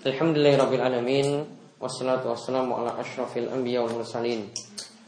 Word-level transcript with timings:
Alhamdulillahirrabbilalamin 0.00 1.44
Wassalatu 1.76 2.32
wassalamu 2.32 2.72
ala 2.72 2.96
ashrafil 2.96 3.52
anbiya 3.52 3.84
wal 3.84 4.00
mursalin. 4.00 4.48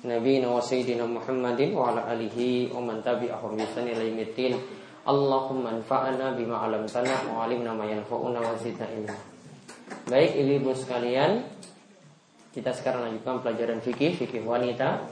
Nabiina 0.04 0.52
wa 0.52 0.60
sayyidina 0.60 1.08
Muhammadin 1.08 1.72
wa 1.72 1.88
ala 1.88 2.12
alihi 2.12 2.68
wa 2.68 2.84
man 2.84 3.00
tabi'ahum 3.00 3.56
bi 3.56 3.64
ihsan 3.64 3.88
ila 3.88 4.04
yaumiddin. 4.04 4.52
Allahumma 5.08 5.80
anfa'na 5.80 6.36
bima 6.36 6.60
'allamtana 6.60 7.24
wa 7.24 7.40
'allimna 7.40 7.72
ma 7.72 7.88
yanfa'una 7.88 8.36
wa 8.36 8.52
zidna 8.60 8.84
ilma. 8.92 9.16
Baik 10.12 10.36
ibu-ibu 10.36 10.76
sekalian 10.76 11.40
Kita 12.52 12.76
sekarang 12.76 13.08
lanjutkan 13.08 13.40
pelajaran 13.40 13.80
fikih 13.80 14.12
Fikih 14.12 14.44
wanita. 14.44 15.08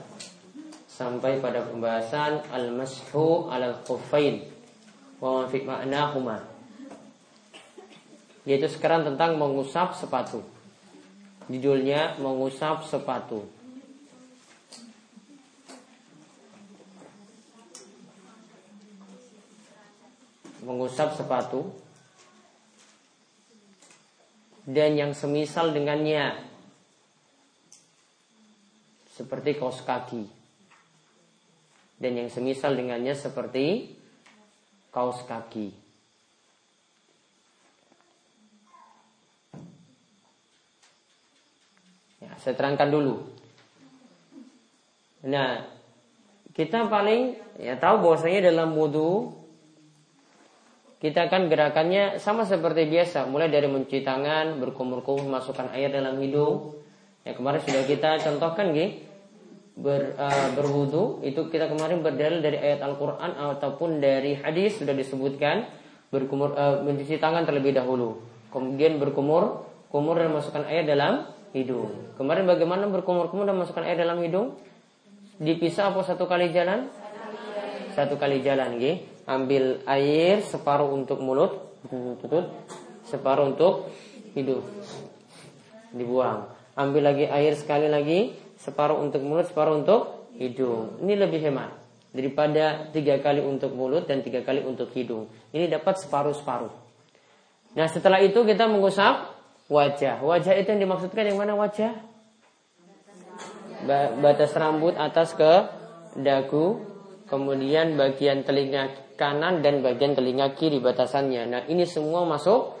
Sampai 0.85 1.41
pada 1.41 1.65
pembahasan 1.65 2.37
Al-mashu 2.53 3.49
al-khuffain 3.49 4.45
Wa 5.17 5.41
ma 5.41 5.43
fi 5.49 5.65
ma'nahuma 5.65 6.50
yaitu 8.45 8.67
sekarang 8.69 9.05
tentang 9.05 9.37
mengusap 9.37 9.93
sepatu. 9.93 10.41
Judulnya 11.49 12.17
mengusap 12.21 12.85
sepatu. 12.85 13.45
Mengusap 20.61 21.17
sepatu 21.17 21.73
dan 24.69 24.93
yang 24.93 25.11
semisal 25.17 25.73
dengannya 25.73 26.37
seperti 29.09 29.57
kaos 29.57 29.81
kaki 29.81 30.29
dan 32.01 32.17
yang 32.17 32.29
semisal 32.33 32.73
dengannya 32.73 33.13
seperti 33.13 33.93
kaos 34.89 35.21
kaki. 35.29 35.80
Saya 42.41 42.57
terangkan 42.57 42.89
dulu. 42.89 43.21
Nah, 45.29 45.61
kita 46.57 46.89
paling 46.89 47.37
ya 47.61 47.77
tahu 47.77 48.01
bahwasanya 48.01 48.49
dalam 48.49 48.73
wudhu 48.73 49.37
kita 51.01 51.29
akan 51.29 51.49
gerakannya 51.49 52.21
sama 52.21 52.45
seperti 52.45 52.85
biasa, 52.85 53.25
mulai 53.25 53.49
dari 53.49 53.65
mencuci 53.65 54.05
tangan, 54.05 54.61
berkumur-kumur, 54.61 55.25
masukkan 55.25 55.73
air 55.73 55.89
dalam 55.89 56.17
hidung. 56.21 56.77
Ya 57.25 57.33
kemarin 57.33 57.57
sudah 57.61 57.89
kita 57.89 58.21
contohkan, 58.21 58.69
gih, 58.73 59.01
ber, 59.73 60.13
uh, 60.13 60.53
berwudu 60.53 61.25
itu 61.25 61.49
kita 61.49 61.73
kemarin 61.73 62.05
berdalil 62.05 62.45
dari 62.45 62.61
ayat 62.61 62.85
Al-Quran 62.85 63.33
ataupun 63.33 63.97
dari 63.97 64.37
hadis 64.37 64.77
sudah 64.77 64.93
disebutkan 64.93 65.65
berkumur 66.13 66.53
uh, 66.53 66.85
mencuci 66.85 67.17
tangan 67.17 67.49
terlebih 67.49 67.73
dahulu, 67.73 68.21
kemudian 68.53 69.01
berkumur, 69.01 69.65
kumur 69.89 70.21
dan 70.21 70.29
masukkan 70.29 70.69
air 70.69 70.85
dalam 70.85 71.25
hidung. 71.51 72.15
Kemarin 72.15 72.47
bagaimana 72.47 72.87
berkumur-kumur 72.87 73.47
dan 73.47 73.59
masukkan 73.59 73.83
air 73.83 73.99
dalam 73.99 74.19
hidung? 74.23 74.55
Dipisah 75.41 75.91
apa 75.91 76.05
satu 76.05 76.27
kali 76.29 76.53
jalan? 76.53 76.87
Satu 77.91 78.15
kali 78.15 78.39
jalan, 78.45 78.79
gih. 78.79 79.03
Ambil 79.27 79.83
air 79.85 80.41
separuh 80.41 80.89
untuk 80.91 81.19
mulut, 81.21 81.81
separuh 83.07 83.53
untuk 83.53 83.91
hidung. 84.33 84.63
Dibuang. 85.91 86.47
Ambil 86.75 87.03
lagi 87.11 87.25
air 87.27 87.53
sekali 87.59 87.91
lagi, 87.91 88.31
separuh 88.59 88.99
untuk 88.99 89.19
mulut, 89.21 89.47
separuh 89.47 89.83
untuk 89.83 90.31
hidung. 90.39 91.03
Ini 91.03 91.13
lebih 91.19 91.43
hemat 91.51 91.71
daripada 92.11 92.91
tiga 92.91 93.19
kali 93.23 93.39
untuk 93.39 93.71
mulut 93.75 94.07
dan 94.07 94.23
tiga 94.23 94.43
kali 94.43 94.63
untuk 94.63 94.91
hidung. 94.95 95.31
Ini 95.51 95.67
dapat 95.71 95.99
separuh-separuh. 95.99 96.71
Nah 97.75 97.87
setelah 97.87 98.19
itu 98.19 98.43
kita 98.43 98.67
mengusap 98.67 99.30
wajah. 99.71 100.19
Wajah 100.19 100.53
itu 100.59 100.67
yang 100.75 100.83
dimaksudkan 100.83 101.23
yang 101.23 101.39
mana 101.39 101.55
wajah? 101.55 101.95
Batas 104.19 104.51
rambut 104.53 104.93
atas 104.99 105.33
ke 105.33 105.51
dagu, 106.19 106.83
kemudian 107.31 107.95
bagian 107.95 108.43
telinga 108.43 109.15
kanan 109.15 109.63
dan 109.63 109.79
bagian 109.79 110.11
telinga 110.13 110.53
kiri 110.59 110.83
batasannya. 110.83 111.43
Nah, 111.47 111.61
ini 111.71 111.87
semua 111.87 112.27
masuk 112.27 112.77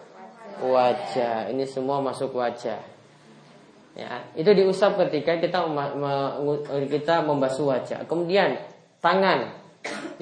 wajah. 0.59 1.47
Ini 1.49 1.63
semua 1.65 2.03
masuk 2.03 2.35
wajah. 2.35 2.83
Ya, 3.91 4.23
itu 4.35 4.51
diusap 4.51 4.95
ketika 5.07 5.39
kita 5.39 5.67
kita 6.91 7.15
membasuh 7.23 7.65
wajah. 7.71 8.03
Kemudian 8.07 8.59
tangan 8.99 9.51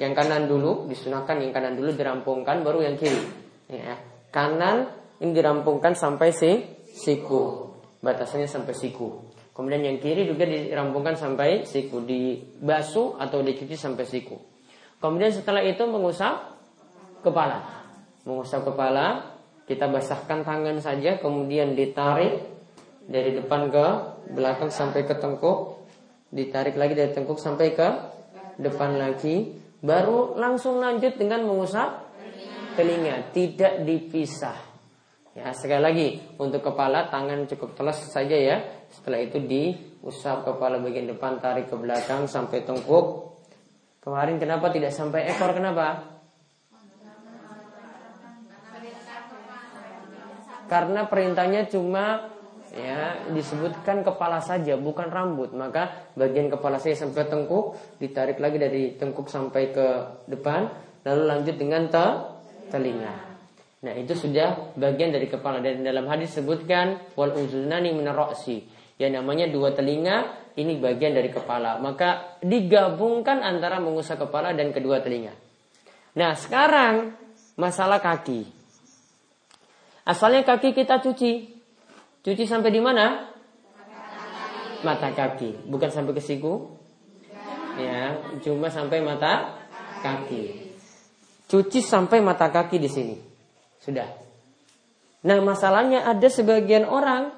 yang 0.00 0.16
kanan 0.16 0.48
dulu 0.48 0.88
disunahkan 0.88 1.38
yang 1.38 1.52
kanan 1.52 1.76
dulu 1.76 1.92
dirampungkan 1.92 2.62
baru 2.64 2.88
yang 2.88 2.96
kiri. 2.96 3.20
Ya, 3.70 4.00
kanan 4.32 4.99
ini 5.20 5.36
dirampungkan 5.36 5.92
sampai 5.92 6.32
si 6.32 6.64
siku. 6.96 7.68
Batasannya 8.00 8.48
sampai 8.48 8.72
siku. 8.72 9.28
Kemudian 9.52 9.84
yang 9.84 10.00
kiri 10.00 10.24
juga 10.24 10.48
dirampungkan 10.48 11.20
sampai 11.20 11.68
siku. 11.68 12.00
Dibasuh 12.00 13.20
atau 13.20 13.44
dicuci 13.44 13.76
sampai 13.76 14.08
siku. 14.08 14.40
Kemudian 14.96 15.28
setelah 15.28 15.60
itu 15.60 15.84
mengusap 15.84 16.56
kepala. 17.20 17.84
Mengusap 18.24 18.64
kepala, 18.64 19.36
kita 19.68 19.88
basahkan 19.92 20.44
tangan 20.44 20.80
saja, 20.80 21.20
kemudian 21.20 21.76
ditarik 21.76 22.40
dari 23.04 23.36
depan 23.36 23.68
ke 23.68 23.86
belakang 24.32 24.72
sampai 24.72 25.04
ke 25.04 25.16
tengkuk, 25.16 25.84
ditarik 26.32 26.76
lagi 26.76 26.96
dari 26.96 27.12
tengkuk 27.12 27.40
sampai 27.40 27.72
ke 27.72 27.88
depan 28.60 29.00
lagi, 29.00 29.56
baru 29.80 30.36
langsung 30.36 30.80
lanjut 30.80 31.16
dengan 31.16 31.48
mengusap 31.48 32.12
telinga, 32.76 33.32
tidak 33.32 33.84
dipisah. 33.88 34.69
Ya, 35.40 35.56
sekali 35.56 35.80
lagi 35.80 36.08
untuk 36.36 36.60
kepala 36.60 37.08
tangan 37.08 37.48
cukup 37.48 37.72
telas 37.72 37.96
saja 38.12 38.36
ya. 38.36 38.60
Setelah 38.92 39.24
itu 39.24 39.40
diusap 39.40 40.44
kepala 40.44 40.76
bagian 40.76 41.08
depan 41.08 41.40
tarik 41.40 41.72
ke 41.72 41.76
belakang 41.80 42.28
sampai 42.28 42.60
tengkuk. 42.60 43.32
Kemarin 44.04 44.36
kenapa 44.36 44.68
tidak 44.68 44.92
sampai 44.92 45.32
ekor 45.32 45.56
kenapa? 45.56 46.04
Karena 50.68 51.08
perintahnya 51.08 51.72
cuma 51.72 52.28
ya 52.76 53.24
disebutkan 53.32 54.04
kepala 54.04 54.44
saja 54.44 54.78
bukan 54.78 55.10
rambut 55.10 55.50
maka 55.56 56.06
bagian 56.14 56.46
kepala 56.46 56.78
saya 56.78 56.94
sampai 56.94 57.26
tengkuk 57.26 57.74
ditarik 57.98 58.38
lagi 58.38 58.62
dari 58.62 58.94
tengkuk 58.94 59.26
sampai 59.26 59.74
ke 59.74 59.86
depan 60.30 60.70
lalu 61.02 61.22
lanjut 61.26 61.58
dengan 61.58 61.90
te 61.90 62.06
telinga 62.70 63.29
Nah 63.80 63.96
itu 63.96 64.12
sudah 64.12 64.76
bagian 64.76 65.08
dari 65.08 65.24
kepala 65.24 65.64
dan 65.64 65.80
dalam 65.80 66.04
hadis 66.04 66.36
sebutkan 66.36 67.00
wal 67.16 67.32
uzunani 67.32 67.96
minaroksi 67.96 68.68
yang 69.00 69.16
namanya 69.16 69.48
dua 69.48 69.72
telinga 69.72 70.36
ini 70.60 70.76
bagian 70.76 71.16
dari 71.16 71.32
kepala 71.32 71.80
maka 71.80 72.36
digabungkan 72.44 73.40
antara 73.40 73.80
mengusap 73.80 74.28
kepala 74.28 74.52
dan 74.52 74.76
kedua 74.76 75.00
telinga. 75.00 75.32
Nah 76.12 76.36
sekarang 76.36 77.16
masalah 77.56 78.04
kaki. 78.04 78.44
Asalnya 80.04 80.44
kaki 80.44 80.76
kita 80.76 81.00
cuci, 81.00 81.32
cuci 82.20 82.44
sampai 82.44 82.68
di 82.68 82.80
mana? 82.84 83.32
Mata 84.84 85.12
kaki, 85.12 85.68
bukan 85.68 85.88
sampai 85.92 86.12
ke 86.16 86.22
siku. 86.24 86.76
Ya, 87.80 88.16
cuma 88.44 88.68
sampai 88.68 89.00
mata 89.00 89.56
kaki. 90.04 90.72
Cuci 91.48 91.80
sampai 91.80 92.20
mata 92.20 92.52
kaki 92.52 92.76
di 92.76 92.90
sini. 92.90 93.29
Sudah. 93.80 94.08
Nah 95.24 95.38
masalahnya 95.44 96.04
ada 96.08 96.28
sebagian 96.28 96.88
orang 96.88 97.32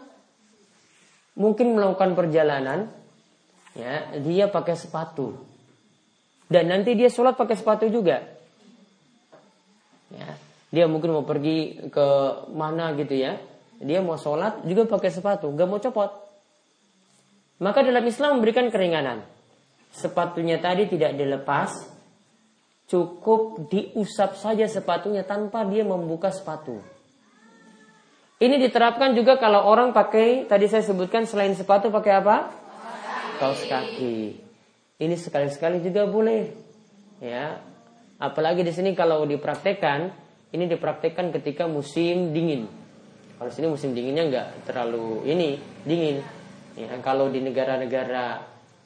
mungkin 1.35 1.75
melakukan 1.75 2.15
perjalanan, 2.15 2.93
ya 3.75 4.15
dia 4.21 4.47
pakai 4.53 4.77
sepatu 4.77 5.53
dan 6.53 6.69
nanti 6.69 6.93
dia 6.93 7.09
sholat 7.09 7.33
pakai 7.33 7.57
sepatu 7.57 7.89
juga. 7.89 8.21
Ya, 10.13 10.29
dia 10.69 10.85
mungkin 10.85 11.17
mau 11.17 11.25
pergi 11.25 11.89
ke 11.89 12.07
mana 12.53 12.93
gitu 13.01 13.17
ya, 13.17 13.41
dia 13.81 14.05
mau 14.05 14.21
sholat 14.21 14.61
juga 14.69 14.85
pakai 14.85 15.09
sepatu, 15.09 15.49
gak 15.57 15.65
mau 15.65 15.81
copot. 15.81 16.13
Maka 17.57 17.81
dalam 17.81 18.05
Islam 18.05 18.37
memberikan 18.37 18.69
keringanan. 18.69 19.25
Sepatunya 19.97 20.61
tadi 20.61 20.93
tidak 20.93 21.17
dilepas, 21.17 21.73
Cukup 22.91 23.71
diusap 23.73 24.37
saja 24.37 24.69
sepatunya 24.69 25.25
tanpa 25.25 25.65
dia 25.65 25.87
membuka 25.87 26.29
sepatu. 26.29 26.83
Ini 28.43 28.59
diterapkan 28.59 29.15
juga 29.15 29.39
kalau 29.39 29.63
orang 29.71 29.95
pakai, 29.95 30.51
tadi 30.51 30.67
saya 30.67 30.83
sebutkan 30.83 31.31
selain 31.31 31.55
sepatu 31.55 31.95
pakai 31.95 32.13
apa? 32.19 32.51
Kaos 33.39 33.63
kaki. 33.71 34.35
Ini 34.99 35.15
sekali-sekali 35.15 35.79
juga 35.79 36.11
boleh. 36.11 36.51
Ya. 37.23 37.63
Apalagi 38.19 38.67
di 38.67 38.75
sini 38.75 38.99
kalau 38.99 39.23
dipraktekkan, 39.27 40.11
ini 40.51 40.67
dipraktekkan 40.67 41.31
ketika 41.35 41.71
musim 41.71 42.35
dingin. 42.35 42.67
Kalau 43.39 43.51
sini 43.51 43.67
musim 43.71 43.95
dinginnya 43.95 44.27
nggak 44.27 44.49
terlalu 44.67 45.27
ini 45.27 45.59
dingin. 45.87 46.23
Ya, 46.79 46.95
kalau 47.03 47.31
di 47.31 47.43
negara-negara 47.43 48.43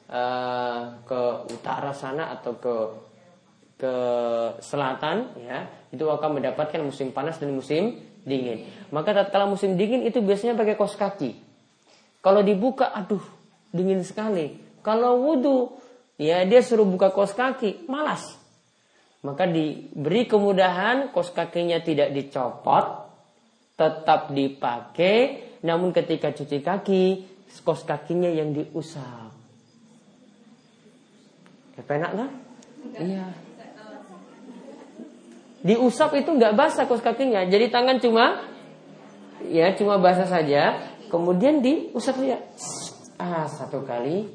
uh, 0.09 0.81
ke 1.01 1.21
utara 1.53 1.93
sana 1.93 2.33
atau 2.33 2.57
ke 2.57 2.75
ke 3.77 3.95
selatan 4.57 5.37
ya 5.37 5.69
itu 5.93 6.01
akan 6.01 6.41
mendapatkan 6.41 6.81
musim 6.81 7.13
panas 7.13 7.37
dan 7.37 7.53
musim 7.53 8.01
dingin. 8.27 8.67
Maka 8.91 9.15
tatkala 9.15 9.47
musim 9.47 9.79
dingin 9.79 10.03
itu 10.03 10.19
biasanya 10.19 10.59
pakai 10.59 10.75
kos 10.75 10.99
kaki. 10.99 11.31
Kalau 12.19 12.43
dibuka, 12.43 12.91
aduh, 12.91 13.23
dingin 13.71 14.03
sekali. 14.03 14.59
Kalau 14.83 15.23
wudhu, 15.23 15.79
ya 16.19 16.43
dia 16.43 16.59
suruh 16.59 16.83
buka 16.83 17.15
kos 17.15 17.31
kaki, 17.31 17.87
malas. 17.87 18.35
Maka 19.23 19.47
diberi 19.47 20.27
kemudahan, 20.27 21.15
kos 21.15 21.31
kakinya 21.31 21.79
tidak 21.79 22.11
dicopot, 22.11 23.07
tetap 23.79 24.35
dipakai, 24.35 25.15
namun 25.63 25.95
ketika 25.95 26.35
cuci 26.35 26.59
kaki, 26.59 27.03
kos 27.63 27.87
kakinya 27.87 28.27
yang 28.27 28.51
diusap. 28.51 29.31
Ya, 31.79 31.81
penak 31.85 32.11
kan? 32.11 32.29
Iya. 32.97 33.46
Diusap 35.67 36.15
itu 36.15 36.31
nggak 36.31 36.55
basah 36.55 36.87
kos 36.87 37.03
kakinya, 37.03 37.43
jadi 37.43 37.67
tangan 37.67 37.99
cuma 37.99 38.39
ya 39.51 39.75
cuma 39.75 39.99
basah 39.99 40.23
saja, 40.23 40.79
kemudian 41.11 41.59
diusap 41.59 42.23
ya 42.23 42.39
ah 43.19 43.49
satu 43.49 43.83
kali 43.83 44.29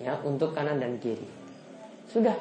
ya 0.00 0.16
untuk 0.24 0.56
kanan 0.56 0.80
dan 0.80 0.96
kiri. 0.96 1.26
Sudah. 2.08 2.34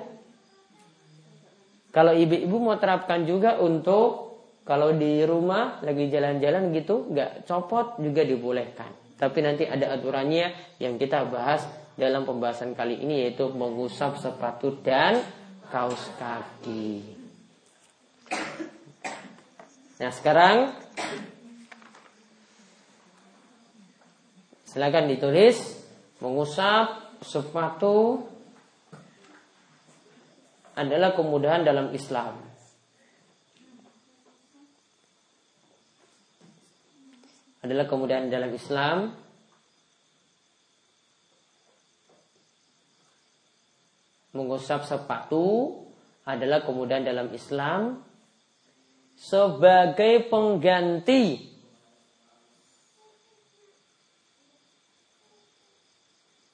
Kalau 1.89 2.13
ibu-ibu 2.13 2.62
mau 2.62 2.77
terapkan 2.77 3.25
juga 3.25 3.57
untuk 3.59 4.30
kalau 4.63 4.94
di 4.94 5.25
rumah 5.25 5.81
lagi 5.81 6.07
jalan-jalan 6.07 6.69
gitu 6.77 7.09
nggak 7.09 7.50
copot 7.50 7.97
juga 7.97 8.21
dibolehkan. 8.21 8.94
Tapi 9.19 9.44
nanti 9.44 9.68
ada 9.68 9.91
aturannya 9.97 10.77
yang 10.80 10.95
kita 10.95 11.27
bahas 11.27 11.68
dalam 12.00 12.24
pembahasan 12.24 12.71
kali 12.77 13.03
ini 13.03 13.27
yaitu 13.27 13.51
mengusap 13.51 14.15
sepatu 14.21 14.80
dan 14.80 15.19
kaos 15.68 16.13
kaki. 16.15 17.19
Nah 20.00 20.12
sekarang 20.16 20.72
silakan 24.64 25.12
ditulis 25.12 25.60
mengusap 26.24 27.20
sepatu 27.20 28.24
adalah 30.80 31.12
kemudahan 31.12 31.68
dalam 31.68 31.92
Islam. 31.92 32.40
Adalah 37.60 37.86
kemudahan 37.92 38.32
dalam 38.32 38.56
Islam. 38.56 38.98
Mengusap 44.32 44.88
sepatu 44.88 45.75
adalah 46.24 46.64
kemudahan 46.64 47.04
dalam 47.04 47.28
Islam 47.36 48.00
sebagai 49.19 50.31
pengganti 50.31 51.51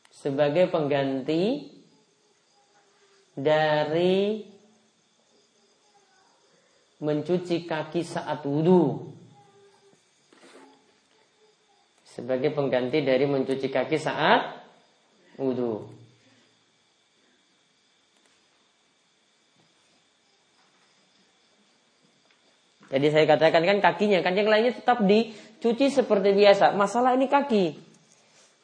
sebagai 0.09 0.65
pengganti 0.73 1.69
dari 3.37 4.41
mencuci 6.97 7.69
kaki 7.69 8.01
saat 8.01 8.41
wudhu 8.41 9.13
sebagai 12.15 12.55
pengganti 12.55 13.03
dari 13.03 13.27
mencuci 13.27 13.67
kaki 13.67 13.99
saat 13.99 14.63
wudhu. 15.35 15.94
Jadi 22.95 23.11
saya 23.11 23.27
katakan 23.27 23.59
kan 23.67 23.77
kakinya, 23.83 24.23
kan 24.23 24.31
yang 24.39 24.47
lainnya 24.47 24.71
tetap 24.71 25.03
dicuci 25.03 25.91
seperti 25.91 26.31
biasa. 26.31 26.71
Masalah 26.79 27.19
ini 27.19 27.27
kaki. 27.27 27.75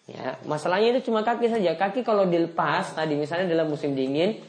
Ya, 0.07 0.39
masalahnya 0.47 0.95
itu 0.95 1.11
cuma 1.11 1.19
kaki 1.27 1.51
saja. 1.51 1.75
Kaki 1.75 2.07
kalau 2.07 2.23
dilepas 2.23 2.95
tadi 2.95 3.19
misalnya 3.19 3.51
dalam 3.51 3.67
musim 3.67 3.91
dingin 3.91 4.39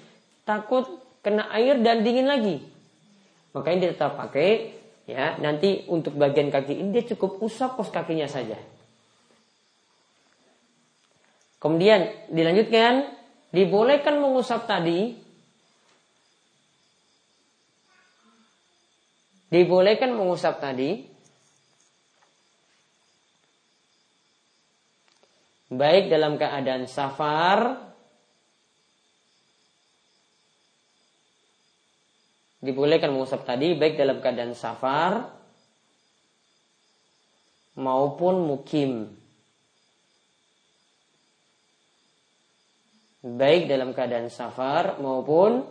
takut 0.46 0.86
kena 1.26 1.50
air 1.50 1.82
dan 1.82 2.06
dingin 2.06 2.30
lagi. 2.30 2.62
Makanya 3.58 3.78
dia 3.82 3.90
tetap 3.90 4.14
pakai 4.14 4.70
ya. 5.10 5.34
Nanti 5.42 5.82
untuk 5.90 6.14
bagian 6.14 6.54
kaki 6.54 6.78
ini 6.78 6.94
dia 6.94 7.02
cukup 7.02 7.42
usap 7.42 7.74
kos 7.74 7.90
kakinya 7.90 8.30
saja. 8.30 8.54
Kemudian 11.58 12.30
dilanjutkan 12.30 13.10
dibolehkan 13.50 14.22
mengusap 14.22 14.70
tadi 14.70 15.18
Dibolehkan 19.52 20.16
mengusap 20.16 20.64
tadi. 20.64 21.04
Baik 25.68 26.08
dalam 26.08 26.40
keadaan 26.40 26.88
safar. 26.88 27.92
Dibolehkan 32.64 33.12
mengusap 33.12 33.44
tadi 33.44 33.76
baik 33.76 34.00
dalam 34.00 34.24
keadaan 34.24 34.56
safar 34.56 35.28
maupun 37.76 38.48
mukim. 38.48 39.12
Baik 43.20 43.68
dalam 43.68 43.92
keadaan 43.92 44.32
safar 44.32 44.96
maupun 44.96 45.66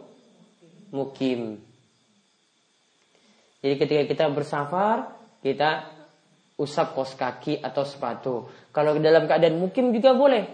mukim 0.94 1.71
jadi 3.62 3.74
ketika 3.78 4.04
kita 4.10 4.26
bersafar, 4.34 5.14
kita 5.46 5.86
usap 6.58 6.98
kos 6.98 7.14
kaki 7.14 7.62
atau 7.62 7.86
sepatu. 7.86 8.50
Kalau 8.74 8.98
dalam 8.98 9.30
keadaan 9.30 9.62
mukim 9.62 9.94
juga 9.94 10.18
boleh. 10.18 10.50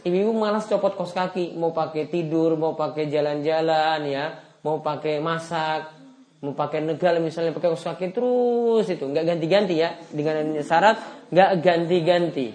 Ibu-ibu 0.00 0.32
malas 0.32 0.64
copot 0.64 0.96
kos 0.96 1.12
kaki, 1.12 1.52
mau 1.60 1.76
pakai 1.76 2.08
tidur, 2.08 2.56
mau 2.56 2.72
pakai 2.72 3.12
jalan-jalan 3.12 4.00
ya, 4.08 4.40
mau 4.64 4.80
pakai 4.80 5.20
masak, 5.20 5.92
mau 6.40 6.56
pakai 6.56 6.80
negal 6.80 7.20
misalnya 7.20 7.52
pakai 7.52 7.68
kos 7.76 7.84
kaki 7.84 8.08
terus 8.08 8.88
itu, 8.88 9.04
nggak 9.04 9.36
ganti-ganti 9.36 9.76
ya, 9.76 9.92
dengan 10.08 10.56
syarat 10.64 11.28
nggak 11.28 11.50
ganti-ganti. 11.60 12.48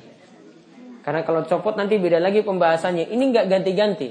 Karena 1.06 1.22
kalau 1.22 1.46
copot 1.46 1.78
nanti 1.78 2.02
beda 2.02 2.18
lagi 2.18 2.42
pembahasannya. 2.42 3.14
Ini 3.14 3.24
nggak 3.30 3.46
ganti-ganti. 3.46 4.10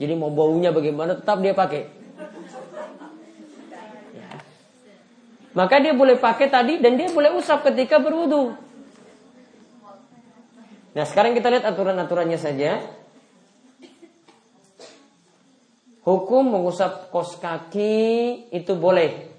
Jadi 0.00 0.12
mau 0.16 0.32
baunya 0.32 0.72
bagaimana 0.72 1.20
tetap 1.20 1.44
dia 1.44 1.52
pakai. 1.52 1.99
Maka 5.50 5.82
dia 5.82 5.90
boleh 5.90 6.14
pakai 6.14 6.46
tadi 6.46 6.78
dan 6.78 6.94
dia 6.94 7.10
boleh 7.10 7.34
usap 7.34 7.66
ketika 7.66 7.98
berwudu. 7.98 8.54
Nah 10.94 11.04
sekarang 11.06 11.34
kita 11.34 11.50
lihat 11.50 11.66
aturan-aturannya 11.66 12.38
saja. 12.38 12.78
Hukum 16.06 16.54
mengusap 16.54 17.10
kos 17.10 17.38
kaki 17.38 18.46
itu 18.54 18.72
boleh. 18.78 19.30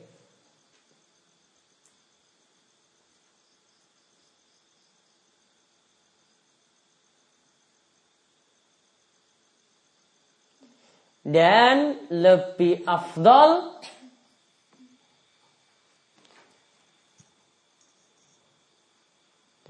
Dan 11.22 12.10
lebih 12.10 12.82
afdol 12.84 13.78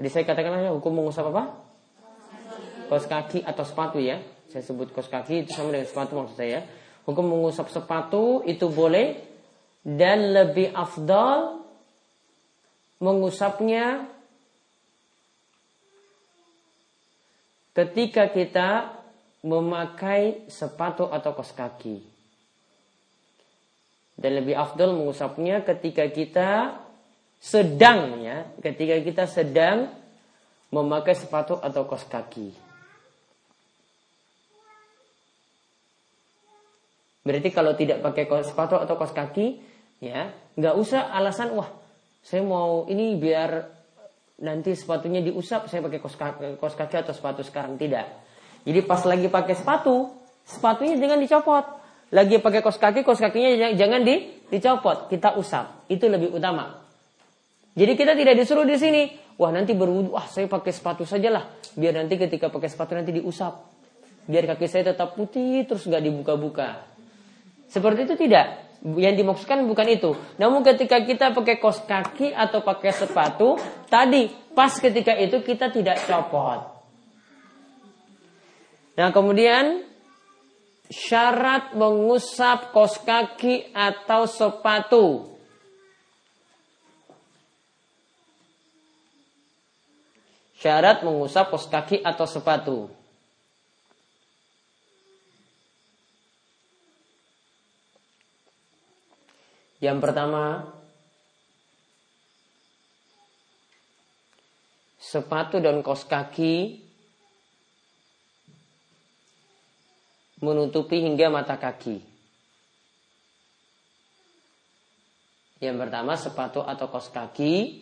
Jadi 0.01 0.10
saya 0.10 0.25
katakan 0.25 0.65
hukum 0.74 0.98
mengusap 0.98 1.29
apa? 1.29 1.62
Kos 2.89 3.05
kaki 3.05 3.46
atau 3.46 3.62
sepatu 3.62 4.01
ya. 4.01 4.17
Saya 4.50 4.65
sebut 4.65 4.89
kos 4.89 5.05
kaki 5.05 5.46
itu 5.46 5.53
sama 5.53 5.77
dengan 5.77 5.86
sepatu 5.86 6.17
maksud 6.17 6.41
saya. 6.41 6.65
Hukum 7.05 7.29
mengusap 7.29 7.70
sepatu 7.70 8.41
itu 8.50 8.65
boleh 8.65 9.22
dan 9.86 10.34
lebih 10.34 10.74
afdal 10.74 11.62
mengusapnya 12.98 14.10
ketika 17.77 18.34
kita 18.34 18.98
memakai 19.46 20.50
sepatu 20.50 21.13
atau 21.13 21.38
kos 21.38 21.53
kaki. 21.53 22.01
Dan 24.17 24.34
lebih 24.34 24.58
afdal 24.58 24.98
mengusapnya 24.98 25.62
ketika 25.62 26.10
kita 26.10 26.50
sedang 27.41 28.21
ya, 28.21 28.45
ketika 28.62 29.01
kita 29.01 29.25
sedang 29.25 29.89
memakai 30.69 31.17
sepatu 31.17 31.57
atau 31.57 31.89
kos 31.89 32.05
kaki. 32.05 32.53
Berarti 37.25 37.50
kalau 37.50 37.74
tidak 37.74 38.05
pakai 38.05 38.29
sepatu 38.45 38.77
atau 38.77 38.93
kos 38.93 39.13
kaki, 39.13 39.57
ya 40.01 40.29
nggak 40.53 40.75
usah 40.77 41.10
alasan 41.13 41.53
wah 41.53 41.69
saya 42.21 42.45
mau 42.45 42.86
ini 42.86 43.17
biar 43.17 43.65
nanti 44.41 44.74
sepatunya 44.74 45.21
diusap 45.21 45.65
saya 45.65 45.81
pakai 45.86 46.00
kos 46.01 46.17
kaki, 46.17 46.57
kos 46.62 46.77
kaki 46.77 46.95
atau 47.01 47.13
sepatu 47.13 47.41
sekarang 47.41 47.77
tidak. 47.77 48.05
Jadi 48.62 48.79
pas 48.86 49.01
lagi 49.05 49.25
pakai 49.29 49.57
sepatu, 49.57 50.13
sepatunya 50.45 50.98
jangan 50.98 51.17
dicopot. 51.17 51.65
Lagi 52.12 52.38
pakai 52.38 52.62
kos 52.62 52.77
kaki, 52.77 53.01
kos 53.01 53.17
kakinya 53.17 53.74
jangan 53.74 54.01
di, 54.05 54.45
dicopot. 54.50 55.10
Kita 55.10 55.38
usap. 55.38 55.89
Itu 55.89 56.05
lebih 56.12 56.33
utama. 56.33 56.81
Jadi 57.72 57.94
kita 57.96 58.13
tidak 58.18 58.36
disuruh 58.36 58.68
di 58.68 58.75
sini. 58.75 59.04
Wah 59.40 59.50
nanti 59.50 59.72
berwudu, 59.74 60.13
ah 60.13 60.28
saya 60.28 60.46
pakai 60.46 60.75
sepatu 60.75 61.08
sajalah. 61.08 61.48
Biar 61.74 61.96
nanti 61.96 62.20
ketika 62.20 62.51
pakai 62.51 62.68
sepatu 62.68 62.94
nanti 62.94 63.16
diusap. 63.16 63.63
Biar 64.28 64.46
kaki 64.54 64.68
saya 64.70 64.94
tetap 64.94 65.18
putih 65.18 65.66
terus 65.66 65.88
nggak 65.88 66.04
dibuka-buka. 66.04 66.86
Seperti 67.72 68.06
itu 68.06 68.16
tidak. 68.28 68.70
Yang 68.82 69.16
dimaksudkan 69.24 69.66
bukan 69.66 69.88
itu. 69.88 70.12
Namun 70.38 70.62
ketika 70.66 71.01
kita 71.01 71.34
pakai 71.34 71.58
kos 71.58 71.86
kaki 71.86 72.34
atau 72.34 72.62
pakai 72.62 72.92
sepatu, 72.92 73.58
tadi 73.88 74.30
pas 74.54 74.74
ketika 74.74 75.16
itu 75.18 75.42
kita 75.42 75.72
tidak 75.72 76.01
copot. 76.06 76.66
Nah 79.00 79.10
kemudian 79.10 79.88
syarat 80.92 81.74
mengusap 81.74 82.75
kos 82.75 83.00
kaki 83.01 83.72
atau 83.72 84.28
sepatu. 84.28 85.32
Syarat 90.62 91.01
mengusap 91.01 91.50
kos 91.50 91.65
kaki 91.65 92.06
atau 92.06 92.30
sepatu. 92.30 92.86
Yang 99.82 99.98
pertama, 100.06 100.70
sepatu 105.01 105.58
dan 105.58 105.82
kos 105.82 106.06
kaki 106.06 106.86
menutupi 110.46 111.01
hingga 111.01 111.34
mata 111.34 111.58
kaki. 111.58 112.06
Yang 115.58 115.77
pertama, 115.82 116.13
sepatu 116.22 116.62
atau 116.62 116.86
kos 116.86 117.10
kaki 117.10 117.82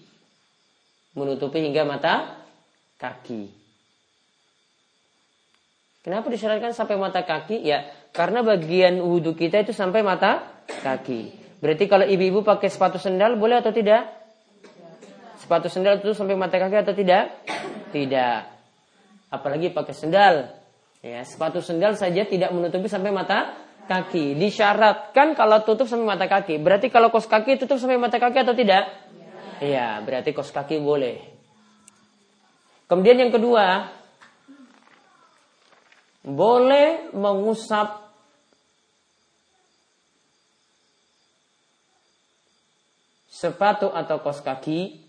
menutupi 1.19 1.59
hingga 1.59 1.83
mata 1.83 2.38
kaki. 2.99 3.49
Kenapa 6.03 6.27
disyaratkan 6.31 6.75
sampai 6.75 6.95
mata 6.95 7.23
kaki? 7.23 7.59
Ya, 7.63 7.87
karena 8.11 8.43
bagian 8.43 8.99
wudhu 8.99 9.35
kita 9.35 9.63
itu 9.63 9.75
sampai 9.75 10.03
mata 10.03 10.43
kaki. 10.67 11.35
Berarti 11.59 11.85
kalau 11.91 12.07
ibu-ibu 12.07 12.43
pakai 12.43 12.71
sepatu 12.71 12.95
sendal 12.95 13.35
boleh 13.35 13.59
atau 13.59 13.71
tidak? 13.75 14.07
Sepatu 15.39 15.67
sendal 15.67 15.99
itu 15.99 16.15
sampai 16.15 16.39
mata 16.39 16.55
kaki 16.55 16.75
atau 16.79 16.95
tidak? 16.95 17.35
Tidak. 17.91 18.39
Apalagi 19.31 19.71
pakai 19.71 19.95
sendal. 19.95 20.35
Ya, 20.99 21.23
sepatu 21.23 21.63
sendal 21.63 21.95
saja 21.95 22.27
tidak 22.27 22.51
menutupi 22.51 22.91
sampai 22.91 23.11
mata 23.11 23.55
kaki. 23.87 24.35
Disyaratkan 24.39 25.35
kalau 25.35 25.63
tutup 25.63 25.87
sampai 25.87 26.15
mata 26.15 26.27
kaki. 26.27 26.59
Berarti 26.59 26.87
kalau 26.91 27.11
kos 27.11 27.27
kaki 27.27 27.59
tutup 27.59 27.79
sampai 27.79 27.99
mata 27.99 28.19
kaki 28.19 28.39
atau 28.39 28.55
tidak? 28.55 28.87
Iya, 29.59 29.99
berarti 30.03 30.31
kos 30.31 30.51
kaki 30.51 30.79
boleh. 30.79 31.38
Kemudian 32.89 33.21
yang 33.21 33.29
kedua, 33.29 33.85
boleh 36.25 37.13
mengusap 37.13 38.01
sepatu 43.29 43.93
atau 43.93 44.19
kos 44.19 44.41
kaki 44.43 44.99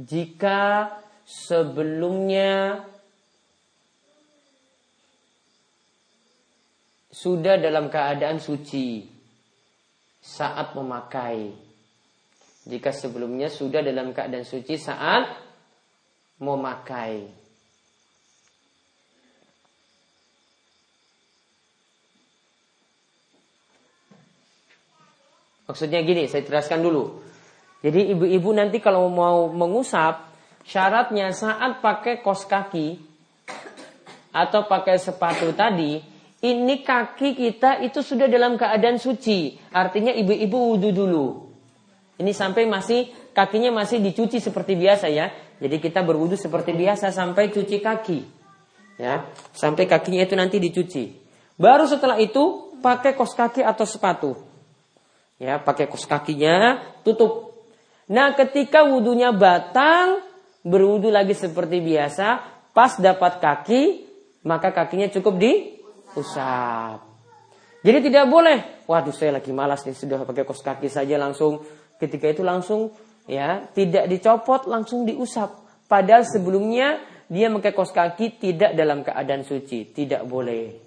jika 0.00 0.90
sebelumnya 1.22 2.82
sudah 7.14 7.60
dalam 7.62 7.86
keadaan 7.86 8.42
suci 8.42 9.13
saat 10.24 10.72
memakai. 10.72 11.52
Jika 12.64 12.96
sebelumnya 12.96 13.52
sudah 13.52 13.84
dalam 13.84 14.16
keadaan 14.16 14.48
suci 14.48 14.80
saat 14.80 15.28
memakai. 16.40 17.28
Maksudnya 25.68 26.00
gini, 26.00 26.24
saya 26.24 26.44
jelaskan 26.44 26.80
dulu. 26.80 27.20
Jadi 27.84 28.16
ibu-ibu 28.16 28.48
nanti 28.56 28.80
kalau 28.80 29.12
mau 29.12 29.52
mengusap, 29.52 30.24
syaratnya 30.64 31.36
saat 31.36 31.84
pakai 31.84 32.24
kos 32.24 32.48
kaki 32.48 32.96
atau 34.32 34.64
pakai 34.64 34.96
sepatu 34.96 35.52
tadi, 35.52 36.13
ini 36.44 36.84
kaki 36.84 37.32
kita 37.32 37.80
itu 37.80 38.04
sudah 38.04 38.28
dalam 38.28 38.60
keadaan 38.60 39.00
suci. 39.00 39.56
Artinya 39.72 40.12
ibu-ibu 40.12 40.76
wudhu 40.76 40.92
dulu. 40.92 41.26
Ini 42.20 42.30
sampai 42.36 42.68
masih 42.68 43.08
kakinya 43.32 43.72
masih 43.72 44.04
dicuci 44.04 44.38
seperti 44.44 44.76
biasa 44.76 45.08
ya. 45.08 45.32
Jadi 45.56 45.80
kita 45.80 46.04
berwudhu 46.04 46.36
seperti 46.36 46.76
biasa 46.76 47.08
sampai 47.10 47.48
cuci 47.48 47.80
kaki. 47.80 48.20
Ya, 49.00 49.26
sampai 49.56 49.88
kakinya 49.90 50.22
itu 50.22 50.36
nanti 50.38 50.60
dicuci. 50.60 51.18
Baru 51.58 51.88
setelah 51.88 52.20
itu 52.20 52.76
pakai 52.78 53.16
kos 53.16 53.34
kaki 53.34 53.64
atau 53.64 53.88
sepatu. 53.88 54.30
Ya, 55.40 55.58
pakai 55.58 55.90
kos 55.90 56.06
kakinya, 56.06 56.78
tutup. 57.02 57.56
Nah, 58.06 58.36
ketika 58.38 58.86
wudhunya 58.86 59.34
batal, 59.34 60.22
berwudhu 60.62 61.10
lagi 61.10 61.34
seperti 61.34 61.82
biasa, 61.82 62.44
pas 62.70 62.94
dapat 63.00 63.42
kaki, 63.42 63.82
maka 64.46 64.70
kakinya 64.70 65.10
cukup 65.10 65.34
diusap. 66.14 67.02
Jadi 67.84 68.08
tidak 68.08 68.30
boleh, 68.30 68.86
waduh 68.88 69.12
saya 69.12 69.36
lagi 69.36 69.52
malas 69.52 69.84
nih, 69.84 69.92
sudah 69.92 70.24
pakai 70.24 70.46
kos 70.46 70.64
kaki 70.64 70.88
saja 70.88 71.20
langsung, 71.20 71.60
ketika 72.00 72.32
itu 72.32 72.40
langsung 72.40 72.94
ya 73.28 73.66
tidak 73.76 74.08
dicopot, 74.08 74.64
langsung 74.70 75.04
diusap. 75.04 75.52
Padahal 75.84 76.24
sebelumnya 76.24 77.02
dia 77.28 77.52
pakai 77.52 77.76
kos 77.76 77.92
kaki 77.92 78.40
tidak 78.40 78.72
dalam 78.72 79.04
keadaan 79.04 79.44
suci, 79.44 79.92
tidak 79.92 80.24
boleh. 80.24 80.80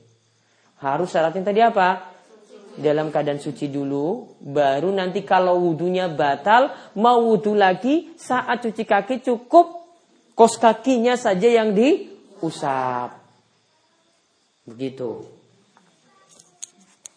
Harus 0.82 1.14
syaratnya 1.14 1.44
tadi 1.46 1.62
apa? 1.62 2.18
dalam 2.78 3.10
keadaan 3.10 3.42
suci 3.42 3.74
dulu, 3.74 4.38
baru 4.38 4.94
nanti 4.94 5.26
kalau 5.26 5.58
wudhunya 5.66 6.14
batal, 6.14 6.94
mau 7.02 7.26
wudhu 7.26 7.58
lagi, 7.58 8.14
saat 8.22 8.62
cuci 8.62 8.86
kaki 8.86 9.26
cukup 9.26 9.82
kos 10.38 10.62
kakinya 10.62 11.18
saja 11.18 11.50
yang 11.50 11.74
diusap. 11.74 13.27
Begitu. 14.68 15.24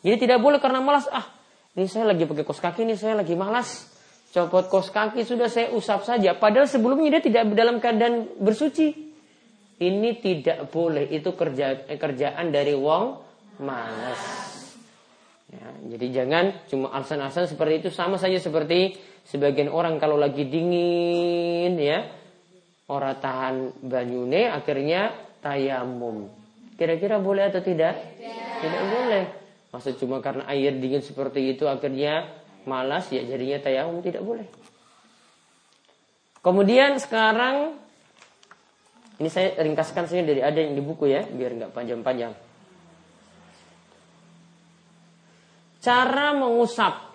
Jadi 0.00 0.16
tidak 0.16 0.38
boleh 0.40 0.62
karena 0.62 0.80
malas, 0.80 1.10
ah 1.12 1.28
ini 1.76 1.90
saya 1.90 2.08
lagi 2.14 2.24
pakai 2.24 2.46
kos 2.46 2.62
kaki, 2.62 2.86
ini 2.86 2.94
saya 2.96 3.18
lagi 3.18 3.34
malas. 3.36 3.90
Copot 4.30 4.70
kos 4.70 4.94
kaki 4.94 5.26
sudah 5.26 5.50
saya 5.50 5.74
usap 5.74 6.06
saja. 6.06 6.38
Padahal 6.38 6.70
sebelumnya 6.70 7.18
dia 7.18 7.22
tidak 7.26 7.50
dalam 7.52 7.82
keadaan 7.82 8.38
bersuci. 8.38 9.10
Ini 9.80 10.10
tidak 10.22 10.70
boleh, 10.70 11.08
itu 11.08 11.34
kerja, 11.34 11.88
kerjaan 11.88 12.52
dari 12.52 12.76
wong 12.76 13.18
malas. 13.64 14.22
Ya, 15.50 15.66
jadi 15.96 16.06
jangan 16.22 16.44
cuma 16.70 16.94
alasan-alasan 16.94 17.50
seperti 17.50 17.82
itu 17.82 17.90
sama 17.90 18.22
saja 18.22 18.38
seperti 18.38 18.94
sebagian 19.26 19.66
orang 19.66 19.98
kalau 19.98 20.14
lagi 20.14 20.46
dingin 20.46 21.74
ya 21.74 22.06
orang 22.86 23.18
tahan 23.18 23.54
banyune 23.82 24.46
akhirnya 24.46 25.10
tayamum. 25.42 26.39
Kira-kira 26.80 27.20
boleh 27.20 27.52
atau 27.52 27.60
tidak? 27.60 27.92
Tidak, 28.16 28.64
tidak 28.64 28.84
boleh. 28.88 29.24
Maksud 29.68 30.00
cuma 30.00 30.24
karena 30.24 30.48
air 30.48 30.72
dingin 30.80 31.04
seperti 31.04 31.52
itu 31.52 31.68
akhirnya 31.68 32.24
malas 32.64 33.12
ya 33.12 33.20
jadinya 33.20 33.60
tayamum 33.60 34.00
tidak 34.00 34.24
boleh. 34.24 34.48
Kemudian 36.40 36.96
sekarang 36.96 37.76
ini 39.20 39.28
saya 39.28 39.60
ringkaskan 39.60 40.08
saja 40.08 40.24
dari 40.24 40.40
ada 40.40 40.56
yang 40.56 40.72
di 40.72 40.80
buku 40.80 41.04
ya 41.04 41.28
biar 41.28 41.52
nggak 41.52 41.72
panjang-panjang. 41.76 42.32
Cara 45.84 46.32
mengusap. 46.32 47.12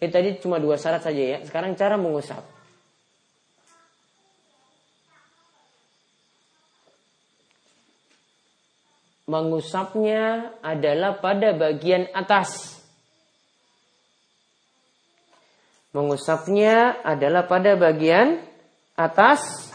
Ini 0.00 0.08
tadi 0.08 0.40
cuma 0.40 0.56
dua 0.56 0.80
syarat 0.80 1.04
saja 1.04 1.20
ya. 1.20 1.38
Sekarang 1.44 1.76
cara 1.76 2.00
mengusap. 2.00 2.53
Mengusapnya 9.24 10.52
adalah 10.60 11.16
pada 11.16 11.56
bagian 11.56 12.04
atas. 12.12 12.76
Mengusapnya 15.94 17.00
adalah 17.06 17.46
pada 17.46 17.78
bagian 17.78 18.42
atas. 18.98 19.70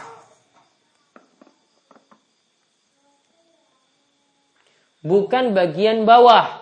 Bukan 5.00 5.56
bagian 5.56 6.04
bawah. 6.04 6.59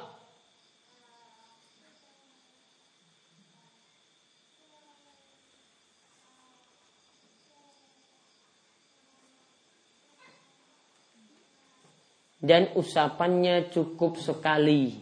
Dan 12.49 12.73
usapannya 12.73 13.69
cukup 13.69 14.17
sekali. 14.17 14.97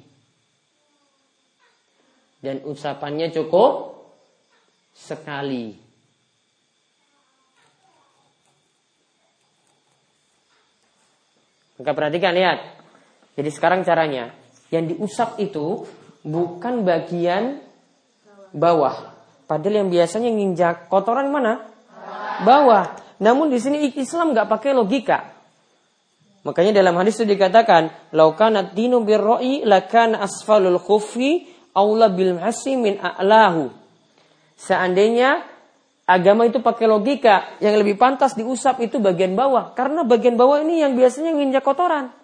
Dan 2.43 2.67
usapannya 2.67 3.31
cukup 3.31 3.95
sekali. 4.91 5.79
Maka 11.79 11.93
perhatikan 11.95 12.35
lihat. 12.35 12.59
Jadi 13.37 13.51
sekarang 13.53 13.85
caranya, 13.87 14.33
yang 14.73 14.89
diusap 14.91 15.39
itu 15.39 15.87
bukan 16.25 16.83
bagian 16.83 17.63
bawah. 18.51 19.13
Padahal 19.47 19.85
yang 19.85 19.91
biasanya 19.93 20.33
nginjak 20.33 20.91
kotoran 20.91 21.31
mana? 21.31 21.63
Bawah. 22.43 22.97
Namun 23.23 23.53
di 23.53 23.61
sini 23.61 23.93
Islam 23.93 24.35
nggak 24.35 24.49
pakai 24.51 24.73
logika. 24.73 25.36
Makanya 26.47 26.79
dalam 26.79 26.95
hadis 26.95 27.19
itu 27.19 27.27
dikatakan, 27.27 28.15
"Laukana 28.15 28.71
dinu 28.71 29.03
birra'i 29.03 29.67
lakana 29.67 30.23
asfalul 30.23 30.79
khufi 30.79 31.43
aula 31.75 32.07
bil 32.07 32.39
min 32.79 32.95
a'lahu." 33.03 33.75
Seandainya 34.55 35.43
agama 36.07 36.47
itu 36.47 36.63
pakai 36.63 36.87
logika, 36.87 37.59
yang 37.59 37.75
lebih 37.75 37.99
pantas 37.99 38.39
diusap 38.39 38.79
itu 38.79 39.03
bagian 39.03 39.35
bawah, 39.35 39.75
karena 39.75 40.07
bagian 40.07 40.39
bawah 40.39 40.63
ini 40.63 40.87
yang 40.87 40.95
biasanya 40.95 41.35
nginjak 41.35 41.67
kotoran. 41.67 42.15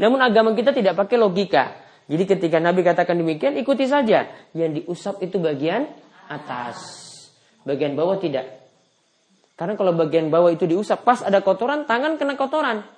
Namun 0.00 0.16
agama 0.24 0.56
kita 0.56 0.72
tidak 0.72 0.96
pakai 0.96 1.20
logika. 1.20 1.76
Jadi 2.08 2.24
ketika 2.24 2.56
Nabi 2.56 2.80
katakan 2.80 3.20
demikian, 3.20 3.52
ikuti 3.60 3.84
saja. 3.84 4.32
Yang 4.56 4.80
diusap 4.80 5.20
itu 5.20 5.36
bagian 5.36 5.84
atas. 6.24 6.80
Bagian 7.68 7.92
bawah 7.92 8.16
tidak. 8.16 8.48
Karena 9.60 9.76
kalau 9.76 9.92
bagian 9.92 10.32
bawah 10.32 10.48
itu 10.48 10.64
diusap, 10.64 11.04
pas 11.04 11.20
ada 11.20 11.44
kotoran, 11.44 11.84
tangan 11.84 12.16
kena 12.16 12.32
kotoran. 12.40 12.97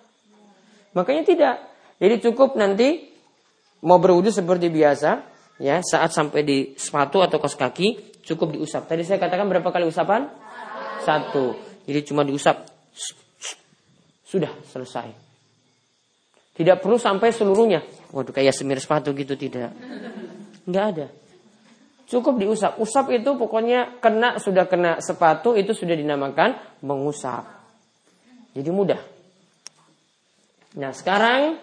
Makanya 0.97 1.23
tidak. 1.23 1.57
Jadi 2.01 2.15
cukup 2.31 2.57
nanti 2.57 3.11
mau 3.85 4.01
berwudu 4.01 4.33
seperti 4.33 4.73
biasa, 4.73 5.11
ya 5.61 5.85
saat 5.85 6.11
sampai 6.11 6.41
di 6.43 6.59
sepatu 6.75 7.21
atau 7.21 7.37
kos 7.37 7.55
kaki 7.55 8.21
cukup 8.25 8.57
diusap. 8.57 8.89
Tadi 8.89 9.05
saya 9.05 9.21
katakan 9.21 9.47
berapa 9.47 9.69
kali 9.69 9.87
usapan? 9.87 10.29
Satu. 11.05 11.57
Jadi 11.85 12.01
cuma 12.05 12.25
diusap. 12.25 12.67
Sudah 14.25 14.53
selesai. 14.69 15.11
Tidak 16.55 16.77
perlu 16.83 17.01
sampai 17.01 17.33
seluruhnya. 17.33 17.81
Waduh 18.13 18.35
kayak 18.37 18.53
semir 18.53 18.79
sepatu 18.79 19.17
gitu 19.17 19.35
tidak. 19.35 19.73
Enggak 20.69 20.85
ada. 20.95 21.07
Cukup 22.11 22.43
diusap. 22.43 22.77
Usap 22.83 23.15
itu 23.15 23.31
pokoknya 23.39 24.03
kena 24.03 24.37
sudah 24.43 24.67
kena 24.67 24.99
sepatu 24.99 25.55
itu 25.55 25.73
sudah 25.73 25.95
dinamakan 25.95 26.59
mengusap. 26.83 27.47
Jadi 28.53 28.71
mudah. 28.75 29.20
Nah 30.79 30.95
sekarang 30.95 31.59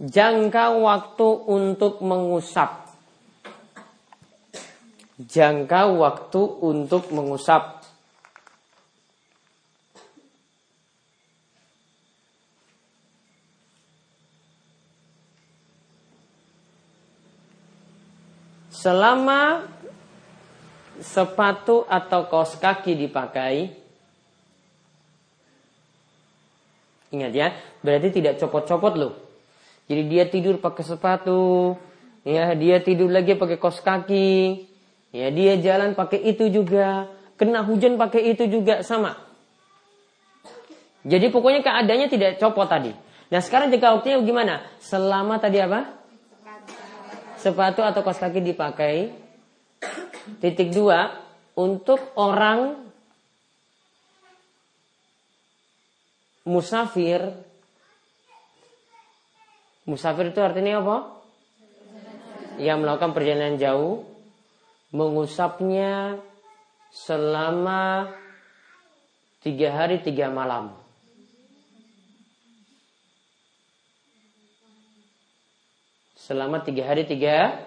jangka 0.00 0.72
waktu 0.80 1.28
untuk 1.44 2.00
mengusap. 2.00 2.88
Jangka 5.20 5.92
waktu 5.92 6.40
untuk 6.64 7.12
mengusap. 7.12 7.84
Selama 18.72 19.62
sepatu 20.98 21.86
atau 21.86 22.26
kaos 22.26 22.58
kaki 22.58 22.98
dipakai, 22.98 23.81
Ingat 27.12 27.32
ya, 27.36 27.52
berarti 27.84 28.08
tidak 28.08 28.40
copot-copot 28.40 28.94
loh. 28.96 29.12
Jadi 29.84 30.02
dia 30.08 30.24
tidur 30.24 30.56
pakai 30.56 30.80
sepatu, 30.80 31.76
ya 32.24 32.56
dia 32.56 32.80
tidur 32.80 33.12
lagi 33.12 33.36
pakai 33.36 33.60
kos 33.60 33.84
kaki, 33.84 34.64
ya 35.12 35.28
dia 35.28 35.60
jalan 35.60 35.92
pakai 35.92 36.24
itu 36.24 36.48
juga, 36.48 37.12
kena 37.36 37.60
hujan 37.68 38.00
pakai 38.00 38.32
itu 38.32 38.48
juga 38.48 38.80
sama. 38.80 39.20
Jadi 41.04 41.28
pokoknya 41.28 41.60
keadaannya 41.60 42.08
tidak 42.08 42.40
copot 42.40 42.64
tadi. 42.64 42.96
Nah 43.28 43.40
sekarang 43.44 43.68
jika 43.68 43.92
waktunya 43.92 44.22
gimana? 44.24 44.64
Selama 44.80 45.36
tadi 45.36 45.60
apa? 45.60 45.92
Sepatu 47.36 47.84
atau 47.84 48.00
kos 48.00 48.22
kaki 48.22 48.40
dipakai. 48.40 49.12
Titik 50.38 50.70
dua, 50.70 51.18
untuk 51.58 52.14
orang 52.14 52.91
musafir 56.42 57.22
musafir 59.86 60.30
itu 60.30 60.40
artinya 60.42 60.82
apa? 60.82 60.96
Yang 62.60 62.78
melakukan 62.84 63.12
perjalanan 63.16 63.56
jauh 63.58 64.06
mengusapnya 64.92 66.20
selama 66.92 68.12
tiga 69.40 69.72
hari 69.72 70.04
tiga 70.04 70.28
malam. 70.28 70.76
Selama 76.14 76.62
tiga 76.62 76.86
hari 76.86 77.02
tiga 77.08 77.58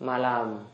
malam. 0.00 0.64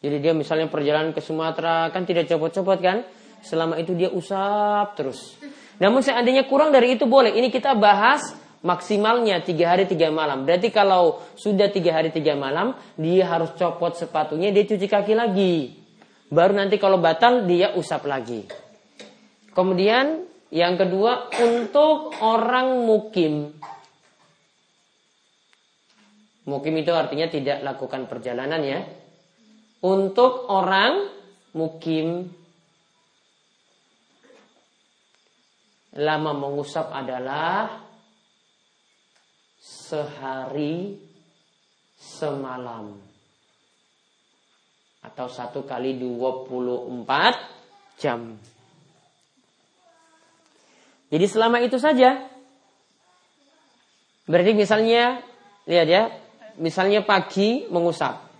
Jadi 0.00 0.16
dia 0.22 0.32
misalnya 0.32 0.70
perjalanan 0.70 1.12
ke 1.12 1.20
Sumatera 1.20 1.90
kan 1.92 2.06
tidak 2.08 2.30
copot-copot 2.30 2.78
kan? 2.80 3.04
Selama 3.40 3.80
itu 3.80 3.96
dia 3.96 4.12
usap 4.12 4.96
terus. 4.96 5.36
Namun 5.80 6.04
seandainya 6.04 6.44
kurang 6.44 6.70
dari 6.70 6.94
itu 6.94 7.08
boleh. 7.08 7.32
Ini 7.32 7.48
kita 7.48 7.72
bahas 7.72 8.36
maksimalnya 8.60 9.40
tiga 9.40 9.72
hari 9.72 9.88
tiga 9.88 10.12
malam. 10.12 10.44
Berarti 10.44 10.68
kalau 10.68 11.24
sudah 11.36 11.72
tiga 11.72 11.96
hari 11.96 12.12
tiga 12.12 12.36
malam, 12.36 12.76
dia 13.00 13.24
harus 13.24 13.56
copot 13.56 13.96
sepatunya, 13.96 14.52
dia 14.52 14.68
cuci 14.68 14.86
kaki 14.86 15.16
lagi. 15.16 15.72
Baru 16.30 16.54
nanti 16.54 16.76
kalau 16.76 17.00
batal 17.00 17.48
dia 17.48 17.74
usap 17.74 18.06
lagi. 18.06 18.46
Kemudian 19.50 20.30
yang 20.54 20.78
kedua 20.78 21.32
untuk 21.42 22.14
orang 22.22 22.86
mukim. 22.86 23.50
Mukim 26.46 26.74
itu 26.78 26.92
artinya 26.94 27.26
tidak 27.26 27.62
lakukan 27.62 28.06
perjalanan 28.06 28.62
ya. 28.62 28.80
Untuk 29.80 30.46
orang 30.52 31.08
mukim 31.56 32.30
lama 35.96 36.32
mengusap 36.34 36.86
adalah 36.94 37.82
sehari 39.58 40.94
semalam 41.98 42.94
atau 45.00 45.26
satu 45.26 45.66
kali 45.66 45.98
24 45.98 47.98
jam. 47.98 48.38
Jadi 51.10 51.26
selama 51.26 51.58
itu 51.58 51.74
saja. 51.80 52.30
Berarti 54.30 54.54
misalnya 54.54 55.18
lihat 55.66 55.88
ya, 55.90 56.02
misalnya 56.54 57.02
pagi 57.02 57.66
mengusap. 57.66 58.30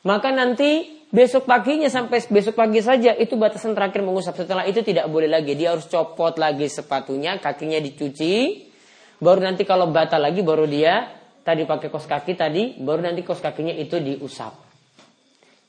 Maka 0.00 0.32
nanti 0.32 0.99
besok 1.10 1.44
paginya 1.44 1.90
sampai 1.90 2.22
besok 2.30 2.54
pagi 2.54 2.78
saja 2.80 3.12
itu 3.18 3.34
batasan 3.34 3.74
terakhir 3.74 4.00
mengusap. 4.02 4.38
Setelah 4.38 4.64
itu 4.64 4.80
tidak 4.80 5.10
boleh 5.10 5.26
lagi. 5.26 5.58
Dia 5.58 5.74
harus 5.74 5.90
copot 5.90 6.34
lagi 6.38 6.70
sepatunya, 6.70 7.36
kakinya 7.42 7.82
dicuci. 7.82 8.66
Baru 9.20 9.44
nanti 9.44 9.68
kalau 9.68 9.92
batal 9.92 10.24
lagi 10.24 10.40
baru 10.40 10.64
dia 10.64 11.12
tadi 11.44 11.66
pakai 11.68 11.92
kos 11.92 12.08
kaki 12.08 12.32
tadi, 12.38 12.78
baru 12.80 13.04
nanti 13.04 13.20
kos 13.26 13.42
kakinya 13.42 13.74
itu 13.74 14.00
diusap. 14.00 14.56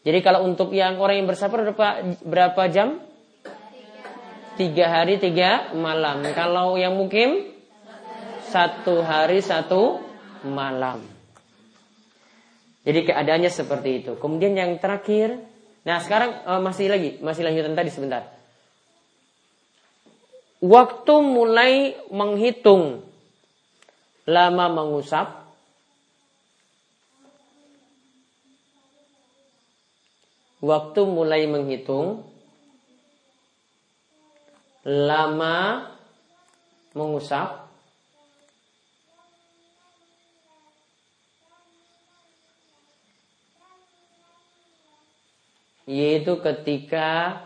Jadi 0.01 0.19
kalau 0.25 0.47
untuk 0.47 0.73
yang 0.73 0.97
orang 0.97 1.21
yang 1.21 1.27
bersafar 1.29 1.61
berapa, 1.61 2.17
berapa 2.25 2.63
jam? 2.73 3.03
Tiga 4.57 4.85
hari 4.89 5.17
tiga 5.17 5.73
malam. 5.77 6.25
Kalau 6.33 6.77
yang 6.77 6.97
mukim 6.97 7.49
satu 8.49 9.01
hari 9.01 9.39
satu 9.39 10.01
malam. 10.43 11.10
Jadi 12.81 12.99
keadaannya 13.05 13.51
seperti 13.53 13.89
itu. 14.01 14.11
Kemudian 14.17 14.57
yang 14.57 14.77
terakhir, 14.81 15.37
nah 15.85 16.01
sekarang 16.01 16.45
uh, 16.49 16.61
masih 16.61 16.89
lagi, 16.89 17.21
masih 17.21 17.45
lanjutan 17.45 17.77
tadi 17.77 17.93
sebentar. 17.93 18.25
Waktu 20.61 21.13
mulai 21.25 21.97
menghitung 22.09 23.05
lama 24.29 24.65
mengusap 24.69 25.41
Waktu 30.61 31.09
mulai 31.09 31.49
menghitung 31.49 32.21
lama 34.85 35.89
mengusap 36.93 37.70
yaitu 45.89 46.37
ketika 46.41 47.41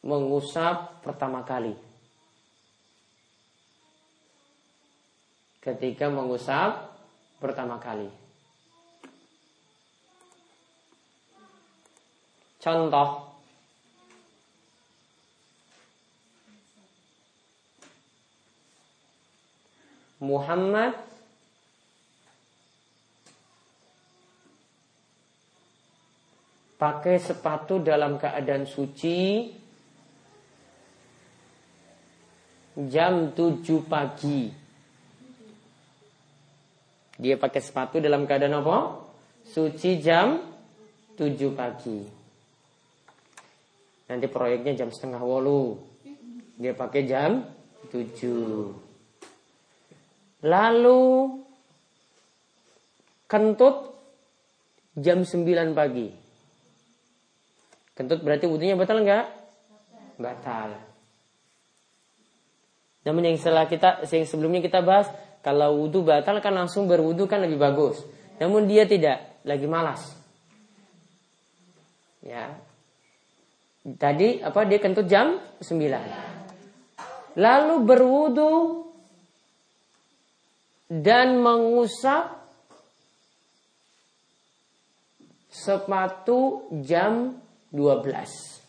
mengusap 0.00 1.02
pertama 1.04 1.42
kali. 1.44 1.74
Ketika 5.60 6.08
mengusap 6.08 6.88
pertama 7.36 7.76
kali. 7.76 8.08
Contoh 12.60 13.30
Muhammad 20.20 21.09
pakai 26.80 27.20
sepatu 27.20 27.84
dalam 27.84 28.16
keadaan 28.16 28.64
suci 28.64 29.52
jam 32.88 33.36
7 33.36 33.84
pagi. 33.84 34.48
Dia 37.20 37.36
pakai 37.36 37.60
sepatu 37.60 38.00
dalam 38.00 38.24
keadaan 38.24 38.64
apa? 38.64 38.96
Suci 39.44 40.00
jam 40.00 40.40
7 41.20 41.52
pagi. 41.52 42.00
Nanti 44.08 44.26
proyeknya 44.32 44.72
jam 44.72 44.88
setengah 44.88 45.20
wolu. 45.20 45.76
Dia 46.56 46.72
pakai 46.72 47.04
jam 47.04 47.44
7. 47.92 50.48
Lalu 50.48 51.04
kentut 53.28 53.92
jam 54.96 55.28
9 55.28 55.76
pagi. 55.76 56.19
Kentut 58.00 58.24
berarti 58.24 58.48
wudhunya 58.48 58.80
batal 58.80 59.04
enggak? 59.04 59.28
Batal. 60.16 60.72
Namun 63.04 63.28
yang 63.28 63.36
setelah 63.36 63.68
kita 63.68 64.08
yang 64.08 64.24
sebelumnya 64.24 64.64
kita 64.64 64.80
bahas 64.80 65.12
kalau 65.44 65.84
wudhu 65.84 66.00
batal 66.00 66.40
kan 66.40 66.56
langsung 66.56 66.88
berwudhu 66.88 67.28
kan 67.28 67.44
lebih 67.44 67.60
bagus. 67.60 68.00
Namun 68.40 68.64
dia 68.64 68.88
tidak, 68.88 69.44
lagi 69.44 69.68
malas. 69.68 70.00
Ya. 72.24 72.56
Tadi 73.84 74.40
apa 74.40 74.64
dia 74.64 74.80
kentut 74.80 75.04
jam 75.04 75.36
9. 75.60 77.36
Lalu 77.36 77.74
berwudhu 77.84 78.52
dan 80.88 81.36
mengusap 81.36 82.40
sepatu 85.52 86.64
jam 86.80 87.36
12. 87.72 88.60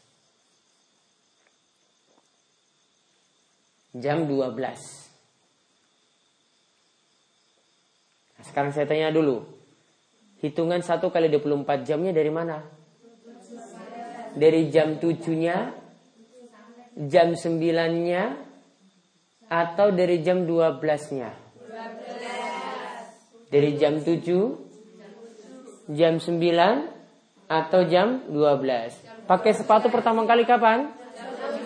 Jam 3.98 4.24
12. 4.24 4.56
Nah, 8.38 8.44
sekarang 8.48 8.72
saya 8.72 8.88
tanya 8.88 9.12
dulu. 9.12 9.44
Hitungan 10.42 10.82
1 10.82 11.14
kali 11.14 11.30
24 11.30 11.86
jamnya 11.86 12.16
dari 12.16 12.32
mana? 12.34 12.66
Dari 14.32 14.72
jam 14.72 14.96
7-nya, 14.96 15.76
jam 17.12 17.36
9-nya, 17.36 18.24
atau 19.52 19.92
dari 19.92 20.24
jam 20.24 20.48
12-nya? 20.48 21.30
Dari 23.52 23.76
jam 23.76 24.00
7 24.00 24.72
Jam 25.92 26.24
9 26.24 27.01
Atau 27.52 27.84
jam 27.84 28.24
12 28.32 29.28
Pakai 29.28 29.52
sepatu 29.52 29.92
pertama 29.92 30.24
kali 30.24 30.48
kapan? 30.48 30.88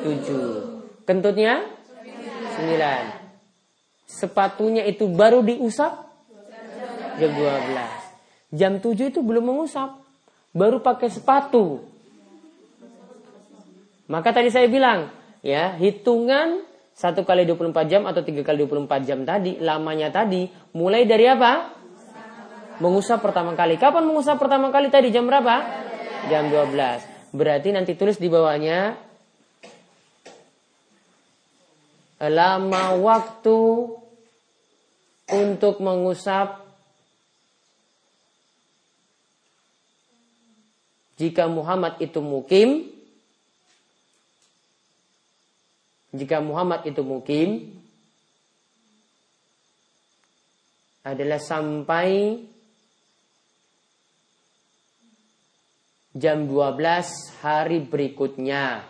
7 0.01 1.05
Kentutnya? 1.05 1.61
9 1.61 4.09
Sepatunya 4.09 4.81
itu 4.89 5.05
baru 5.05 5.45
diusap? 5.45 6.09
Jam 7.21 7.31
12 7.37 8.57
Jam 8.57 8.81
7 8.81 9.13
itu 9.13 9.21
belum 9.21 9.53
mengusap 9.53 10.01
Baru 10.57 10.81
pakai 10.81 11.13
sepatu 11.13 11.85
Maka 14.09 14.33
tadi 14.33 14.49
saya 14.49 14.65
bilang 14.65 15.13
ya 15.45 15.77
Hitungan 15.77 16.65
satu 16.95 17.27
kali 17.27 17.43
24 17.43 17.91
jam 17.91 18.07
atau 18.07 18.23
tiga 18.23 18.39
kali 18.39 18.63
24 18.63 19.03
jam 19.03 19.27
tadi, 19.27 19.59
lamanya 19.59 20.15
tadi, 20.15 20.47
mulai 20.71 21.03
dari 21.03 21.27
apa? 21.27 21.74
Mengusap 22.83 23.23
pertama 23.23 23.55
kali. 23.55 23.79
Kapan 23.79 24.03
mengusap 24.03 24.35
pertama 24.35 24.67
kali 24.69 24.91
tadi? 24.91 25.11
Jam 25.11 25.27
berapa? 25.27 25.63
Jam 26.27 26.51
12. 26.51 27.35
Berarti 27.35 27.69
nanti 27.75 27.95
tulis 27.95 28.19
di 28.19 28.27
bawahnya 28.31 28.95
lama 32.19 32.95
waktu 32.95 33.59
untuk 35.35 35.83
mengusap 35.83 36.63
jika 41.19 41.51
Muhammad 41.51 41.99
itu 41.99 42.23
mukim 42.23 42.87
jika 46.15 46.39
Muhammad 46.39 46.87
itu 46.87 47.03
mukim 47.03 47.75
adalah 51.03 51.37
sampai 51.37 52.39
jam 56.15 56.47
12 56.47 57.43
hari 57.43 57.83
berikutnya. 57.83 58.87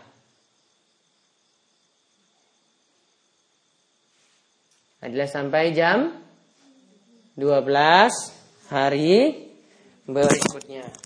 Adalah 5.01 5.29
sampai 5.29 5.73
jam 5.73 6.13
12 7.37 8.69
hari 8.69 9.49
berikutnya. 10.05 11.04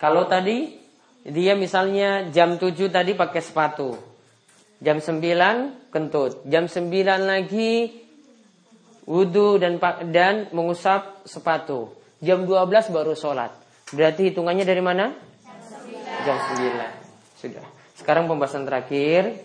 Kalau 0.00 0.24
tadi 0.24 0.80
dia 1.28 1.52
misalnya 1.52 2.32
jam 2.32 2.56
7 2.56 2.88
tadi 2.88 3.12
pakai 3.12 3.44
sepatu. 3.44 4.00
Jam 4.80 4.96
9 4.96 5.92
kentut. 5.92 6.40
Jam 6.48 6.64
9 6.64 6.88
lagi 7.28 7.92
wudhu 9.04 9.60
dan 9.60 9.76
dan 10.08 10.48
mengusap 10.56 11.28
sepatu. 11.28 11.92
Jam 12.24 12.48
12 12.48 12.88
baru 12.88 13.12
sholat. 13.12 13.52
Berarti 13.92 14.32
hitungannya 14.32 14.64
dari 14.64 14.80
mana? 14.80 15.12
Jam 16.24 16.36
9. 16.56 17.36
Sudah. 17.36 17.66
Sekarang 17.92 18.24
pembahasan 18.24 18.64
terakhir. 18.64 19.36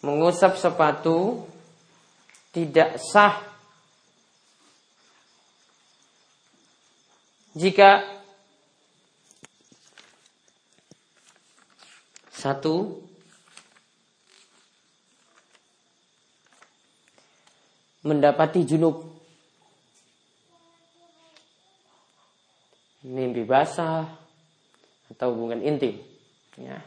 Mengusap 0.00 0.56
sepatu 0.56 1.44
tidak 2.56 2.96
sah 2.96 3.49
Jika 7.50 8.06
satu 12.30 13.02
mendapati 18.06 18.64
junub. 18.64 19.10
Mimpi 23.00 23.48
basah 23.48 24.08
atau 25.08 25.32
hubungan 25.32 25.64
intim 25.64 26.00
ya. 26.60 26.84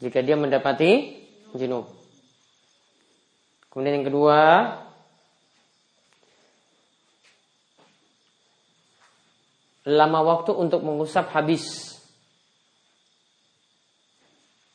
Jika 0.00 0.24
dia 0.24 0.34
mendapati 0.34 1.20
junub. 1.54 1.92
Kemudian 3.68 4.00
yang 4.00 4.08
kedua 4.08 4.38
lama 9.88 10.20
waktu 10.20 10.52
untuk 10.52 10.84
mengusap 10.84 11.32
habis. 11.32 11.96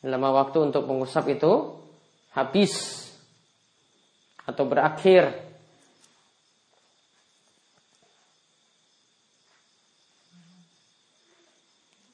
Lama 0.02 0.30
waktu 0.42 0.70
untuk 0.70 0.86
mengusap 0.86 1.26
itu 1.30 1.82
habis 2.34 3.06
atau 4.46 4.64
berakhir. 4.66 5.34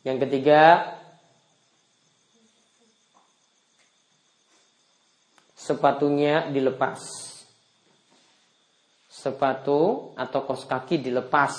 Yang 0.02 0.18
ketiga, 0.26 0.62
sepatunya 5.54 6.50
dilepas. 6.50 6.98
Sepatu 9.06 10.10
atau 10.18 10.40
kos 10.42 10.66
kaki 10.66 10.98
dilepas 10.98 11.54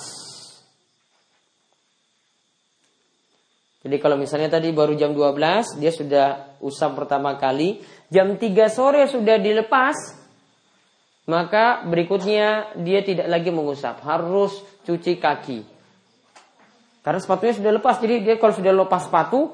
Jadi 3.83 3.99
kalau 3.99 4.15
misalnya 4.15 4.47
tadi 4.47 4.71
baru 4.71 4.95
jam 4.95 5.11
12 5.11 5.75
dia 5.83 5.91
sudah 5.91 6.55
usap 6.63 6.95
pertama 6.95 7.35
kali, 7.35 7.83
jam 8.07 8.39
3 8.39 8.71
sore 8.71 9.03
sudah 9.11 9.35
dilepas, 9.35 10.23
maka 11.27 11.83
berikutnya 11.83 12.79
dia 12.79 13.03
tidak 13.03 13.27
lagi 13.27 13.51
mengusap, 13.51 13.99
harus 14.07 14.63
cuci 14.87 15.19
kaki. 15.19 15.59
Karena 17.03 17.19
sepatunya 17.19 17.59
sudah 17.59 17.71
lepas, 17.75 17.99
jadi 17.99 18.23
dia 18.23 18.35
kalau 18.39 18.55
sudah 18.55 18.71
lepas 18.71 19.11
sepatu 19.11 19.51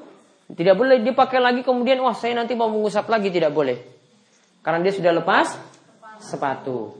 tidak 0.54 0.78
boleh 0.78 1.02
dipakai 1.02 1.42
lagi 1.42 1.66
kemudian 1.66 1.98
wah 2.02 2.14
saya 2.14 2.38
nanti 2.38 2.54
mau 2.54 2.70
mengusap 2.70 3.10
lagi 3.10 3.34
tidak 3.34 3.50
boleh. 3.50 3.82
Karena 4.62 4.78
dia 4.78 4.94
sudah 4.94 5.10
lepas 5.10 5.58
sepatu. 6.22 6.94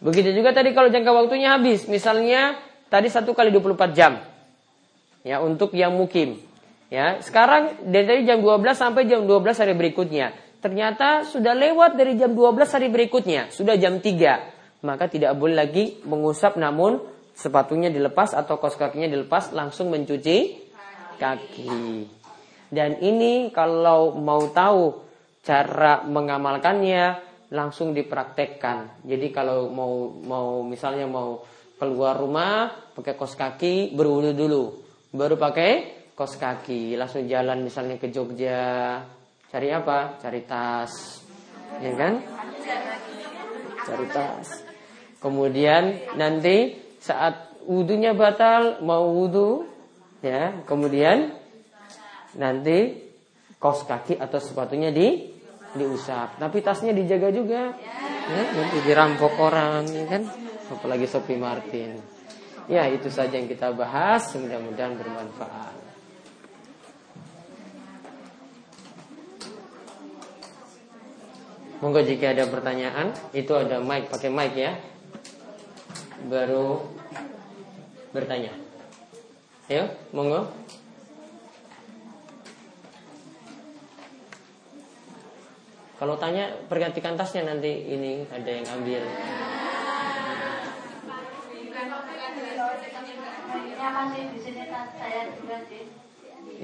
Begitu 0.00 0.32
juga 0.32 0.56
tadi 0.56 0.72
kalau 0.72 0.88
jangka 0.88 1.12
waktunya 1.12 1.56
habis, 1.56 1.84
misalnya 1.88 2.56
tadi 2.88 3.12
satu 3.12 3.36
kali 3.36 3.52
24 3.52 3.92
jam. 3.92 4.20
Ya, 5.24 5.40
untuk 5.40 5.72
yang 5.72 5.96
mukim. 5.96 6.40
Ya, 6.94 7.18
sekarang 7.18 7.90
dari 7.90 8.06
tadi 8.06 8.22
jam 8.22 8.38
12 8.38 8.70
sampai 8.78 9.10
jam 9.10 9.26
12 9.26 9.58
hari 9.58 9.74
berikutnya. 9.74 10.30
Ternyata 10.62 11.26
sudah 11.26 11.50
lewat 11.50 11.98
dari 11.98 12.14
jam 12.14 12.38
12 12.38 12.70
hari 12.70 12.86
berikutnya, 12.86 13.50
sudah 13.50 13.74
jam 13.74 13.98
3. 13.98 14.86
Maka 14.86 15.10
tidak 15.10 15.34
boleh 15.34 15.58
lagi 15.58 15.98
mengusap 16.06 16.54
namun 16.54 17.02
sepatunya 17.34 17.90
dilepas 17.90 18.38
atau 18.38 18.62
kos 18.62 18.78
kakinya 18.78 19.10
dilepas 19.10 19.50
langsung 19.50 19.90
mencuci 19.90 20.70
kaki. 21.18 22.06
Dan 22.70 23.02
ini 23.02 23.50
kalau 23.50 24.14
mau 24.14 24.46
tahu 24.54 25.02
cara 25.42 26.06
mengamalkannya 26.06 27.18
langsung 27.50 27.90
dipraktekkan. 27.90 29.02
Jadi 29.02 29.34
kalau 29.34 29.66
mau 29.66 30.14
mau 30.14 30.62
misalnya 30.62 31.10
mau 31.10 31.42
keluar 31.74 32.22
rumah 32.22 32.70
pakai 32.94 33.18
kos 33.18 33.34
kaki 33.34 33.90
berwudu 33.98 34.30
dulu, 34.30 34.64
baru 35.10 35.34
pakai 35.34 36.03
kos 36.14 36.38
kaki, 36.38 36.94
langsung 36.94 37.26
jalan 37.26 37.66
misalnya 37.66 37.98
ke 37.98 38.06
Jogja, 38.08 39.02
cari 39.50 39.68
apa? 39.74 40.14
Cari 40.22 40.46
tas, 40.46 41.22
ya 41.82 41.92
kan? 41.98 42.22
Cari 43.82 44.06
tas. 44.14 44.48
Kemudian 45.18 46.14
nanti 46.14 46.78
saat 47.02 47.58
wudhunya 47.66 48.14
batal, 48.14 48.78
mau 48.86 49.10
wudhu, 49.10 49.66
ya, 50.22 50.62
kemudian 50.62 51.34
nanti 52.38 53.10
kos 53.58 53.82
kaki 53.82 54.14
atau 54.14 54.38
sepatunya 54.38 54.94
di 54.94 55.34
diusap, 55.74 56.38
tapi 56.38 56.62
tasnya 56.62 56.94
dijaga 56.94 57.34
juga, 57.34 57.74
ya, 58.30 58.42
nanti 58.54 58.78
dirampok 58.86 59.34
orang, 59.42 59.82
ya 59.90 60.06
kan? 60.06 60.22
Apalagi 60.70 61.10
Sophie 61.10 61.34
Martin. 61.36 61.98
Ya, 62.70 62.88
itu 62.88 63.10
saja 63.12 63.36
yang 63.36 63.50
kita 63.50 63.74
bahas, 63.76 64.32
mudah-mudahan 64.38 64.96
bermanfaat. 64.96 65.83
Monggo 71.84 72.00
jika 72.00 72.32
ada 72.32 72.48
pertanyaan, 72.48 73.12
itu 73.36 73.52
ada 73.52 73.76
mic, 73.76 74.08
pakai 74.08 74.32
mic 74.32 74.56
ya. 74.56 74.72
Baru 76.32 76.80
bertanya. 78.08 78.56
Ayo, 79.68 79.92
monggo. 80.16 80.48
Kalau 86.00 86.16
tanya 86.16 86.56
pergantikan 86.72 87.20
tasnya 87.20 87.52
nanti 87.52 87.68
ini 87.92 88.24
ada 88.32 88.48
yang 88.48 88.64
ambil. 88.80 89.04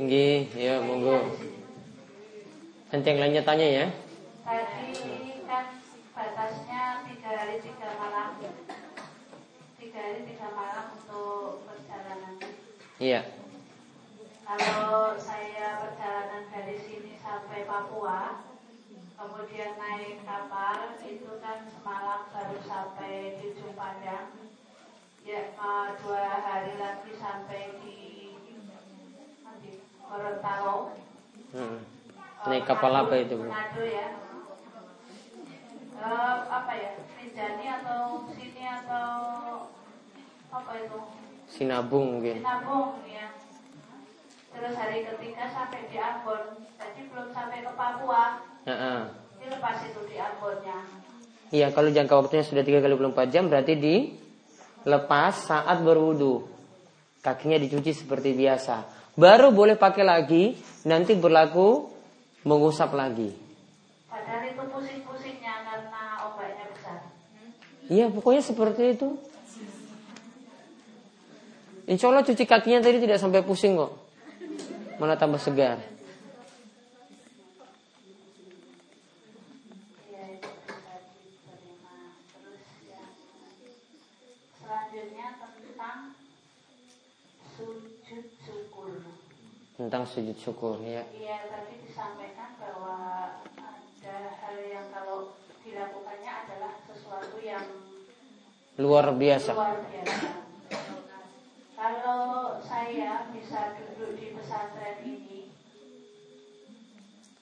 Nggih, 0.01 0.41
ya 0.57 0.81
monggo. 0.81 1.37
Nanti 2.89 3.05
yang 3.13 3.21
lainnya 3.21 3.45
tanya 3.45 3.69
ya. 3.69 3.87
Tadi 4.41 4.93
kan 5.45 5.67
batasnya 6.17 6.83
tiga 7.07 7.31
hari 7.37 7.57
tiga 7.61 7.89
malam, 8.01 8.31
tiga 9.77 10.01
hari 10.01 10.21
tiga 10.25 10.49
malam 10.57 10.87
untuk 10.97 11.69
perjalanan. 11.69 12.35
Iya. 12.97 13.21
Kalau 14.43 15.15
saya 15.21 15.85
perjalanan 15.85 16.45
dari 16.51 16.77
sini 16.83 17.15
sampai 17.21 17.69
Papua, 17.69 18.43
kemudian 19.15 19.79
naik 19.79 20.25
kapal 20.27 20.99
itu 21.05 21.31
kan 21.39 21.69
semalam 21.71 22.27
baru 22.35 22.59
sampai 22.65 23.39
di 23.39 23.55
ujung 23.55 23.77
Padang. 23.77 24.35
Ya, 25.21 25.53
uh, 25.61 25.95
dua 26.01 26.43
hari 26.43 26.81
lagi 26.81 27.13
sampai 27.21 27.77
di, 27.85 27.99
di 29.63 29.71
Gorontalo. 30.01 30.97
Hmm. 31.55 31.85
Naik 32.49 32.65
kapal 32.65 32.93
apa 32.97 33.15
itu, 33.21 33.37
Bu? 33.37 33.47
Manado 33.47 33.85
ya 33.85 34.30
uh, 36.01 36.37
apa 36.49 36.73
ya 36.77 36.91
atau 37.81 38.27
sini 38.35 38.65
atau 38.65 39.11
apa 40.51 40.73
itu 40.81 40.99
Sinabung 41.51 42.19
mungkin 42.19 42.41
Sinabung 42.41 42.99
ya 43.07 43.27
terus 44.51 44.75
hari 44.75 45.07
ketiga 45.07 45.47
sampai 45.53 45.87
di 45.87 45.97
Ambon 46.01 46.67
jadi 46.81 47.01
belum 47.07 47.29
sampai 47.31 47.63
ke 47.63 47.73
Papua 47.77 48.43
uh 48.67 48.73
-uh. 48.73 49.01
ini 49.39 49.47
lepas 49.53 49.77
itu 49.87 50.01
di 50.11 50.17
Ambonnya 50.19 50.79
Iya, 51.51 51.75
kalau 51.75 51.91
jangka 51.91 52.15
waktunya 52.15 52.47
sudah 52.47 52.63
3 52.63 52.79
kali 52.79 52.95
24 52.95 53.35
jam 53.35 53.51
berarti 53.51 53.75
di 53.75 54.15
lepas 54.87 55.51
saat 55.51 55.83
berwudu. 55.83 56.47
Kakinya 57.27 57.59
dicuci 57.59 57.91
seperti 57.91 58.39
biasa. 58.39 58.87
Baru 59.19 59.51
boleh 59.51 59.75
pakai 59.75 60.07
lagi, 60.07 60.55
nanti 60.87 61.19
berlaku 61.19 61.91
mengusap 62.47 62.95
lagi. 62.95 63.35
Padahal 64.07 64.47
itu 64.47 64.63
besar. 64.63 65.10
Iya, 67.91 68.07
pokoknya 68.07 68.39
seperti 68.39 68.95
itu. 68.95 69.19
Insya 71.91 72.07
Allah 72.07 72.23
cuci 72.23 72.47
kakinya 72.47 72.79
tadi 72.79 73.03
tidak 73.03 73.19
sampai 73.19 73.43
pusing 73.43 73.75
kok. 73.75 73.91
Malah 75.03 75.19
tambah 75.19 75.43
segar. 75.43 75.83
Tentang 89.81 90.05
sujud 90.07 90.37
syukur 90.39 90.77
ya. 90.85 91.03
Iya, 91.11 91.51
tadi 91.51 91.81
disampaikan 91.83 92.55
bahwa 92.61 92.95
ada 94.05 94.17
hal 94.39 94.57
yang 94.69 94.87
kalau 94.93 95.33
dilakukannya 95.65 96.33
adalah 96.47 96.77
sesuatu 96.85 97.41
yang 97.41 97.65
luar 98.79 99.11
biasa. 99.19 99.51
Kalau 101.81 102.61
saya 102.61 103.27
bisa 103.33 103.75
duduk 103.75 104.21
di 104.21 104.37
pesantren 104.37 105.01
ini, 105.03 105.49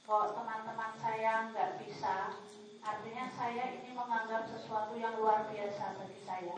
kok 0.06 0.32
teman-teman 0.32 0.94
saya 0.96 1.50
nggak 1.50 1.82
bisa, 1.82 2.38
artinya 2.80 3.26
saya 3.34 3.76
ini 3.76 3.90
menganggap 3.92 4.46
sesuatu 4.46 4.94
yang 4.94 5.18
luar 5.18 5.50
biasa 5.50 5.98
bagi 5.98 6.22
saya. 6.22 6.56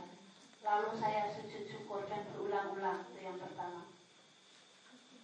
Lalu 0.60 0.90
saya 1.00 1.32
sujud 1.32 1.64
syukur 1.72 2.04
dan 2.06 2.28
berulang-ulang 2.30 3.08
itu 3.08 3.18
yang 3.24 3.40
pertama. 3.40 3.88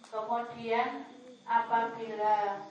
Kemudian 0.09 1.05
apabila 1.45 2.65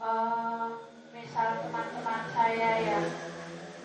uh, 0.00 0.68
misal 1.12 1.48
teman-teman 1.68 2.22
saya 2.32 2.70
yang 2.80 3.06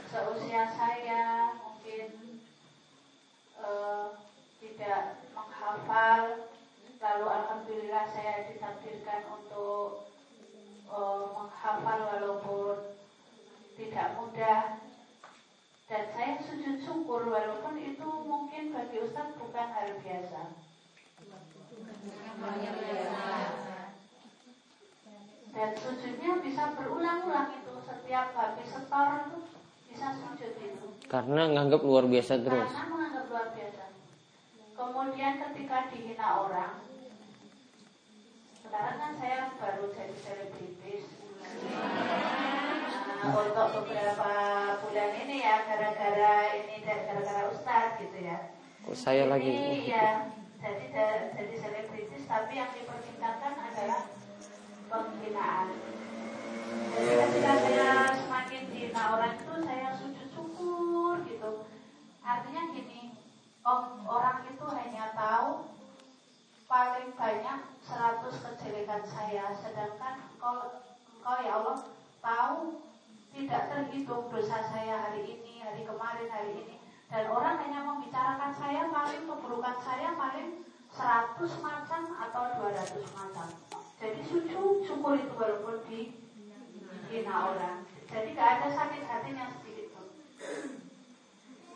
seusia 0.09 0.69
saya 0.69 1.53
mungkin 1.61 2.39
uh, 3.57 4.21
tidak 4.61 5.25
menghafal. 5.33 6.49
Lalu 6.95 7.25
alhamdulillah 7.29 8.05
saya 8.09 8.49
ditakdirkan 8.49 9.29
untuk 9.29 10.09
uh, 10.89 11.25
menghafal 11.37 11.99
walaupun 12.17 12.97
tidak 13.77 14.17
mudah. 14.17 14.81
Dan 15.85 16.03
saya 16.17 16.41
sujud 16.41 16.81
syukur 16.81 17.29
walaupun 17.29 17.77
itu 17.77 18.09
mungkin 18.25 18.73
bagi 18.73 18.97
Ustadz 19.05 19.37
bukan 19.37 19.69
hal 19.69 19.89
biasa. 20.01 20.41
Dan 25.55 25.71
sujudnya 25.77 26.31
bisa 26.41 26.73
berulang-ulang 26.73 27.53
itu 27.53 27.73
setiap 27.85 28.33
habis 28.33 28.69
setor. 28.73 29.45
Karena 31.05 31.41
nganggap 31.47 31.81
luar 31.85 32.05
biasa 32.09 32.43
terus. 32.43 32.71
Karena 32.71 32.91
menganggap 32.91 33.25
luar 33.31 33.47
biasa. 33.55 33.83
Kemudian 34.75 35.33
ketika 35.39 35.77
dihina 35.93 36.27
orang, 36.43 36.73
sekarang 38.59 38.95
kan 38.99 39.11
saya 39.15 39.39
baru 39.55 39.83
jadi 39.95 40.15
selebritis. 40.19 41.05
Nah, 43.25 43.41
untuk 43.41 43.81
beberapa 43.81 44.33
bulan 44.85 45.11
ini 45.17 45.41
ya 45.41 45.65
gara-gara 45.65 46.53
ini 46.61 46.85
dan 46.85 47.09
gara-gara 47.09 47.49
ustadz 47.49 47.97
gitu 47.97 48.21
ya. 48.21 48.53
Kok 48.85 48.93
saya 48.93 49.25
ini, 49.25 49.31
lagi? 49.33 49.49
ya, 49.89 50.29
jadi 50.61 50.85
jadi 51.33 51.55
selebritis 51.57 52.21
tapi 52.29 52.53
yang 52.53 52.69
dipertingkatkan 52.77 53.53
adalah 53.57 54.01
penghinaan. 54.93 55.67
Ketika 56.75 57.53
saya 57.63 58.11
semakin 58.19 58.61
dihina 58.67 59.03
orang 59.15 59.39
itu 59.39 59.53
saya 59.63 59.89
sujud 59.95 60.27
syukur 60.35 61.15
gitu. 61.23 61.51
Artinya 62.19 62.63
gini, 62.75 63.15
oh, 63.63 64.03
orang 64.03 64.43
itu 64.49 64.65
hanya 64.67 65.15
tahu 65.15 65.71
paling 66.65 67.15
banyak 67.15 67.59
100 67.85 68.43
kejelekan 68.43 69.03
saya, 69.07 69.55
sedangkan 69.55 70.27
kau, 70.41 70.83
kau 71.23 71.37
ya 71.39 71.63
Allah 71.63 71.79
tahu 72.19 72.81
tidak 73.31 73.63
terhitung 73.71 74.27
dosa 74.27 74.59
saya 74.67 74.95
hari 75.07 75.39
ini, 75.39 75.63
hari 75.63 75.87
kemarin, 75.87 76.27
hari 76.27 76.51
ini. 76.65 76.75
Dan 77.07 77.29
orang 77.29 77.61
hanya 77.61 77.85
membicarakan 77.85 78.51
saya 78.57 78.89
paling 78.91 79.23
keburukan 79.29 79.77
saya 79.79 80.17
paling 80.17 80.65
100 80.91 81.39
macam 81.63 82.01
atau 82.19 82.43
200 82.59 83.03
macam. 83.15 83.47
Jadi 84.01 84.19
sujud 84.27 84.83
syukur 84.83 85.15
itu 85.15 85.31
walaupun 85.35 85.79
di 85.87 86.24
hina 87.09 87.35
orang. 87.53 87.77
Jadi 88.05 88.29
gak 88.37 88.49
ada 88.59 88.67
sakit 88.69 89.03
hatinya 89.05 89.45
sedikit 89.49 89.87
pun. 89.93 90.07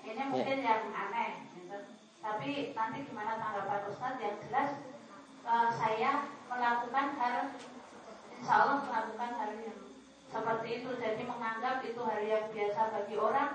Ini 0.05 0.23
mungkin 0.29 0.57
yang 0.61 0.83
aneh. 0.93 1.31
Gitu. 1.57 1.77
Tapi 2.19 2.49
nanti 2.75 2.97
gimana 3.07 3.39
tanggapan 3.39 3.81
Ustaz 3.89 4.15
yang 4.21 4.37
jelas 4.43 4.69
uh, 5.45 5.69
saya 5.73 6.29
melakukan 6.49 7.07
hal 7.17 7.35
Insya 8.39 8.55
Allah 8.55 8.79
melakukan 8.87 9.31
hal 9.35 9.51
yang 9.59 9.79
seperti 10.29 10.67
itu 10.79 10.89
jadi 10.95 11.21
menganggap 11.25 11.81
itu 11.83 12.01
hal 12.05 12.21
yang 12.21 12.45
biasa 12.53 12.81
bagi 12.93 13.15
orang 13.17 13.51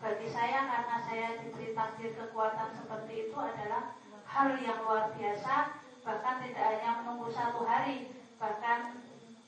bagi 0.00 0.28
saya 0.28 0.66
karena 0.66 0.96
saya 1.04 1.26
diberi 1.38 1.76
takdir 1.76 2.12
kekuatan 2.16 2.72
seperti 2.74 3.28
itu 3.28 3.36
adalah 3.36 3.94
hal 4.24 4.56
yang 4.58 4.82
luar 4.82 5.12
biasa 5.14 5.84
bahkan 6.04 6.42
tidak 6.42 6.64
hanya 6.64 6.90
menunggu 7.00 7.28
satu 7.30 7.62
hari 7.64 8.12
bahkan 8.40 9.04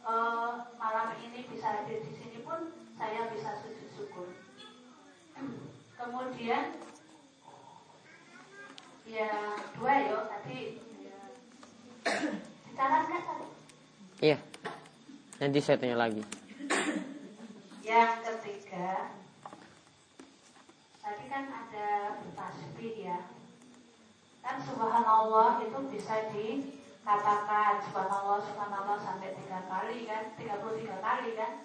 e, 0.07 0.15
malam 0.79 1.09
ini 1.19 1.43
bisa 1.51 1.83
hadir 1.83 1.99
di 2.07 2.13
sini 2.15 2.39
pun 2.47 2.71
saya 2.95 3.27
bisa 3.35 3.59
sujud 3.61 3.89
syukur. 3.99 4.29
Kemudian 5.99 6.79
ya 9.07 9.59
dua 9.75 9.95
yo 10.07 10.19
tadi. 10.31 10.79
Dicatatkan 12.71 13.21
tadi 13.27 13.47
iya. 14.23 14.39
Nanti 15.37 15.59
saya 15.61 15.77
tanya 15.77 16.01
lagi. 16.01 16.25
Yang 17.85 18.13
ketiga, 18.25 19.13
tadi 20.99 21.25
kan 21.29 21.45
ada 21.45 22.19
tasbih 22.33 22.97
ya. 23.05 23.21
Kan 24.41 24.57
subhanallah 24.65 25.61
itu 25.61 25.79
bisa 25.93 26.33
dikatakan 27.07 27.79
subhanallah 27.87 28.43
subhanallah 28.43 28.99
sampai 28.99 29.39
tiga 29.39 29.63
kali 29.71 30.11
kan, 30.11 30.35
33 30.35 31.07
kali 31.07 31.39
kan. 31.39 31.63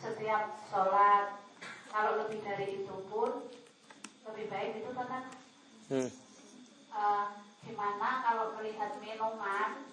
Setiap 0.00 0.56
sholat, 0.72 1.44
kalau 1.92 2.24
lebih 2.24 2.40
dari 2.40 2.80
itu 2.80 2.96
pun 3.12 3.52
lebih 4.24 4.48
baik 4.48 4.80
itu 4.80 4.90
kan. 4.96 5.28
Hmm. 5.92 6.08
Uh, 6.88 7.26
gimana 7.68 8.24
kalau 8.24 8.56
melihat 8.56 8.96
minuman 8.96 9.84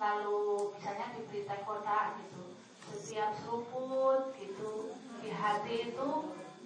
lalu 0.00 0.72
misalnya 0.80 1.12
diberi 1.20 1.44
teh 1.44 1.60
kotak 1.68 2.16
gitu 2.24 2.56
setiap 2.88 3.36
seruput 3.44 4.32
gitu 4.40 4.96
di 5.20 5.28
hati 5.28 5.92
itu 5.92 6.10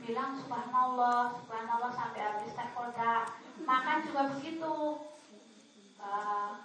bilang 0.07 0.39
subhanallah 0.39 1.35
subhanallah 1.43 1.91
sampai 1.91 2.23
habis 2.23 2.55
teh 2.55 2.71
koda 2.79 3.27
makan 3.67 4.07
juga 4.07 4.23
begitu 4.39 5.03
uh, 5.99 6.63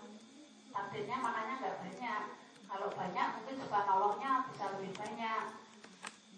takdirnya 0.74 1.18
makannya 1.22 1.56
nggak 1.62 1.78
banyak 1.80 2.22
kalau 2.66 2.90
banyak 2.90 3.28
mungkin 3.38 3.56
subhanallahnya 3.62 4.32
bisa 4.50 4.66
lebih 4.74 4.92
banyak 4.98 5.44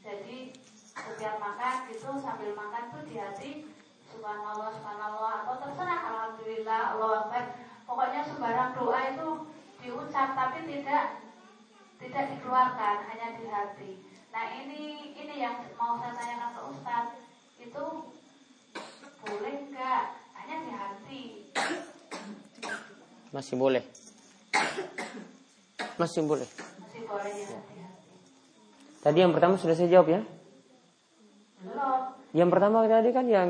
jadi 0.03 0.37
setiap 0.95 1.35
makan 1.39 1.75
gitu 1.89 2.09
sambil 2.19 2.51
makan 2.53 2.83
tuh 2.91 3.03
di 3.07 3.15
hati 3.15 3.51
subhanallah 4.11 4.69
subhanallah 4.75 5.33
atau 5.43 5.55
terserah 5.63 6.01
alhamdulillah 6.11 6.81
Allah 6.95 7.11
Akbar 7.25 7.43
pokoknya 7.87 8.21
sembarang 8.27 8.71
doa 8.75 8.99
itu 9.15 9.29
diucap 9.79 10.35
tapi 10.35 10.65
tidak 10.67 11.25
tidak 12.01 12.23
dikeluarkan 12.35 12.95
hanya 13.07 13.27
di 13.39 13.45
hati. 13.47 13.91
Nah 14.35 14.45
ini 14.51 15.13
ini 15.15 15.35
yang 15.39 15.63
mau 15.79 15.95
saya 15.95 16.11
tanyakan 16.11 16.51
ke 16.51 16.61
Ustadz 16.75 17.17
itu 17.61 17.85
boleh 19.25 19.55
nggak 19.71 20.03
hanya 20.37 20.55
di 20.61 20.71
hati? 20.75 21.23
Masih 23.31 23.55
boleh. 23.55 23.83
Masih 25.95 26.21
boleh. 26.27 26.47
Masih 26.47 27.01
boleh 27.07 27.31
ya. 27.31 27.59
Tadi 28.99 29.17
yang 29.21 29.31
pertama 29.31 29.55
sudah 29.55 29.75
saya 29.77 29.87
jawab 29.87 30.11
ya? 30.11 30.21
Belum. 31.61 31.99
Yang 32.35 32.49
pertama 32.51 32.83
tadi 32.83 33.09
kan 33.15 33.25
yang 33.31 33.49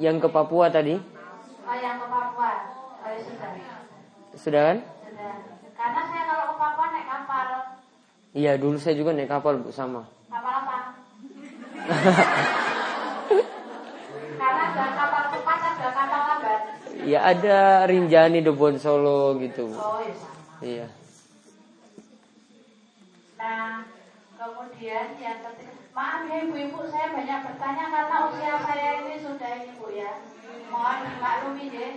yang 0.00 0.16
ke 0.22 0.28
Papua 0.30 0.70
tadi. 0.70 0.94
Oh 0.96 1.76
yang 1.76 1.98
ke 1.98 2.06
Papua. 2.06 2.50
Oh, 3.02 3.08
ya 3.08 3.20
sudah. 3.24 3.50
Sudah 4.38 4.62
kan? 4.68 4.78
Karena 5.74 6.00
saya 6.06 6.22
kalau 6.28 6.44
ke 6.52 6.54
Papua 6.60 6.86
naik 6.92 7.06
kapal. 7.08 7.46
Iya, 8.30 8.52
dulu 8.62 8.78
saya 8.78 8.94
juga 8.94 9.10
naik 9.10 9.26
kapal 9.26 9.58
Bu 9.58 9.74
sama. 9.74 10.06
Kapal 10.30 10.54
apa? 10.62 10.76
Karena 14.40 14.64
kapal 14.72 15.19
Ya 17.06 17.24
ada 17.24 17.86
Rinjani 17.88 18.44
Debon 18.44 18.76
Solo 18.76 19.36
gitu. 19.40 19.70
Oh 19.72 20.00
iya. 20.04 20.16
Iya. 20.60 20.86
Nah, 23.40 23.88
kemudian 24.36 25.16
yang 25.16 25.40
ketiga, 25.40 25.72
maaf 25.96 26.28
ya 26.28 26.44
ibu-ibu 26.44 26.84
saya 26.92 27.08
banyak 27.16 27.40
bertanya 27.48 27.84
karena 27.88 28.16
usia 28.28 28.54
saya 28.60 28.88
ini 29.00 29.16
sudah 29.16 29.50
ini 29.64 29.72
bu 29.80 29.88
ya. 29.92 30.12
Mohon 30.68 30.98
dimaklumi 31.08 31.66
ya 31.72 31.88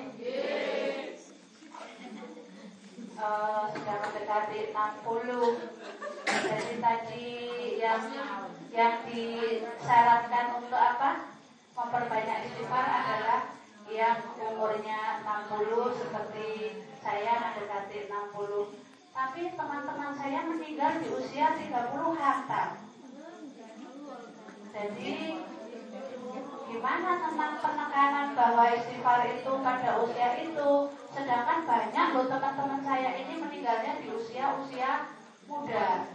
uh, 3.24 3.63
sudah 3.72 3.96
mendekati 4.04 4.60
60 4.76 5.72
jadi 6.28 6.74
tadi 6.84 7.30
yang 7.80 8.04
yang 8.74 8.96
disyaratkan 9.08 10.46
untuk 10.60 10.80
apa 10.80 11.32
memperbanyak 11.74 12.50
istighfar 12.52 12.86
adalah 12.86 13.42
yang 13.91 14.19
umurnya 14.39 15.24
60 15.24 16.00
seperti 16.00 16.50
saya 17.04 17.34
mendekati 17.41 18.08
60 18.08 18.76
tapi 19.13 19.41
teman-teman 19.54 20.12
saya 20.15 20.39
meninggal 20.48 20.91
di 21.04 21.08
usia 21.12 21.56
30 21.56 21.69
hantam 22.15 22.69
jadi 24.74 25.13
gimana 26.65 27.10
tentang 27.22 27.54
penekanan 27.62 28.28
bahwa 28.34 28.65
istighfar 28.74 29.22
itu 29.30 29.52
pada 29.62 30.02
usia 30.02 30.30
itu? 30.41 30.72
Sedangkan 31.13 31.69
banyak 31.69 32.08
loh 32.17 32.26
teman-teman 32.26 32.82
saya 32.82 33.13
ini 33.22 33.38
meninggalnya 33.38 34.02
di 34.02 34.10
usia-usia 34.10 35.13
muda 35.46 36.10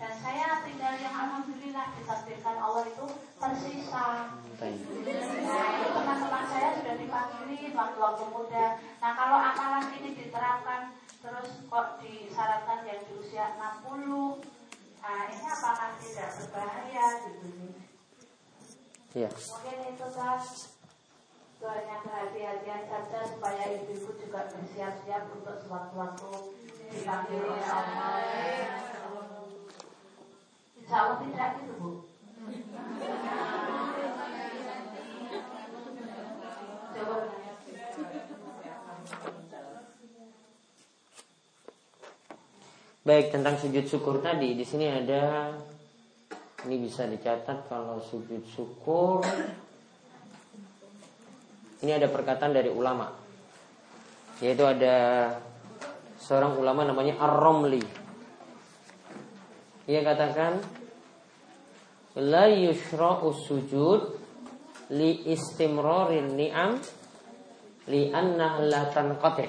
dan 0.00 0.12
saya 0.24 0.64
tinggal 0.64 0.96
yang 0.96 1.12
alhamdulillah 1.12 1.86
ditakdirkan 2.00 2.56
Allah 2.56 2.88
itu 2.88 3.06
tersisa. 3.36 4.32
Nah 4.56 5.66
itu 5.76 5.88
teman-teman 5.92 6.44
saya 6.48 6.68
sudah 6.80 6.94
dipanggil 6.96 7.40
waktu-waktu 7.76 8.24
muda. 8.32 8.66
Nah 9.00 9.10
kalau 9.12 9.38
amalan 9.40 9.84
ini 10.00 10.16
diterapkan 10.16 10.96
terus 11.20 11.48
kok 11.68 12.00
disyaratkan 12.00 12.88
yang 12.88 13.00
di 13.04 13.12
usia 13.20 13.52
60 13.56 14.40
Nah 15.00 15.32
ini 15.32 15.46
apakah 15.48 15.96
tidak 15.96 16.28
berbahaya 16.36 17.06
gitu 17.24 17.48
Iya. 19.10 19.26
Mungkin 19.26 19.78
itu 19.90 20.06
kan 20.14 20.38
doanya 21.58 21.96
kehati-hatian 21.98 22.82
saja 22.86 23.20
supaya 23.26 23.64
ibu-ibu 23.74 24.10
juga 24.22 24.46
bersiap-siap 24.54 25.24
untuk 25.34 25.56
sewaktu-waktu 25.66 26.32
dipanggil 26.94 27.42
oleh 27.42 27.66
Allah. 27.66 28.99
Baik 30.90 31.06
tentang 43.30 43.54
sujud 43.54 43.86
syukur 43.86 44.18
tadi 44.18 44.58
di 44.58 44.66
sini 44.66 44.90
ada 44.90 45.54
ini 46.66 46.82
bisa 46.82 47.06
dicatat 47.06 47.70
kalau 47.70 48.02
sujud 48.02 48.42
syukur. 48.50 49.22
Ini 51.86 52.02
ada 52.02 52.10
perkataan 52.10 52.52
dari 52.52 52.68
ulama 52.68 53.08
Yaitu 54.42 54.66
ada 54.66 55.30
Seorang 56.20 56.60
ulama 56.60 56.84
namanya 56.84 57.16
Ar-Romli 57.16 58.09
Ia 59.90 60.06
katakan 60.06 60.62
La 62.22 62.46
yushra'u 62.46 63.34
sujud 63.34 64.02
Li 64.94 65.26
istimrorin 65.34 66.34
ni'am 66.38 66.78
li'anna 67.90 68.62
la 68.70 68.86
tanqati. 68.90 69.46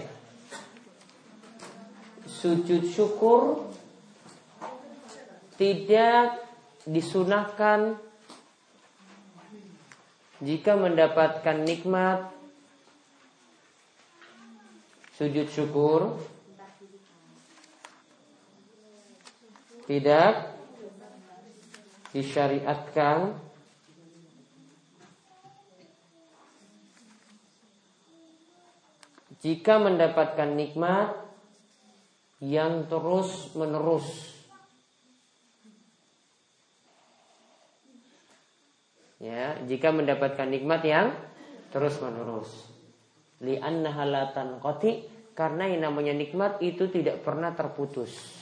Sujud 2.26 2.86
syukur 2.90 3.70
tidak 5.58 6.42
disunahkan 6.90 7.98
jika 10.42 10.74
mendapatkan 10.74 11.62
nikmat 11.62 12.34
sujud 15.22 15.46
syukur 15.54 16.18
tidak 19.92 20.56
disyariatkan 22.16 23.36
jika 29.44 29.84
mendapatkan 29.84 30.56
nikmat 30.56 31.12
yang 32.40 32.88
terus 32.88 33.52
menerus. 33.52 34.08
Ya 39.20 39.60
jika 39.68 39.92
mendapatkan 39.92 40.48
nikmat 40.48 40.88
yang 40.88 41.12
terus 41.76 42.00
menerus. 42.00 42.48
Li'annaha 43.44 44.08
la 44.08 44.24
tanqati 44.32 45.04
karena 45.36 45.68
yang 45.68 45.92
namanya 45.92 46.16
nikmat 46.16 46.64
itu 46.64 46.88
tidak 46.88 47.28
pernah 47.28 47.52
terputus 47.52 48.41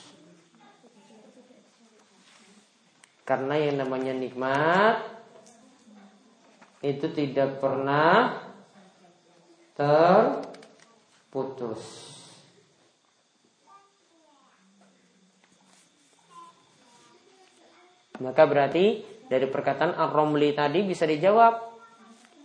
karena 3.29 3.61
yang 3.61 3.77
namanya 3.77 4.17
nikmat 4.17 5.05
itu 6.81 7.13
tidak 7.13 7.61
pernah 7.61 8.41
terputus 9.77 12.09
maka 18.17 18.49
berarti 18.49 19.05
dari 19.29 19.45
perkataan 19.45 19.93
Ar-Romli 19.93 20.57
tadi 20.57 20.81
bisa 20.81 21.05
dijawab 21.05 21.69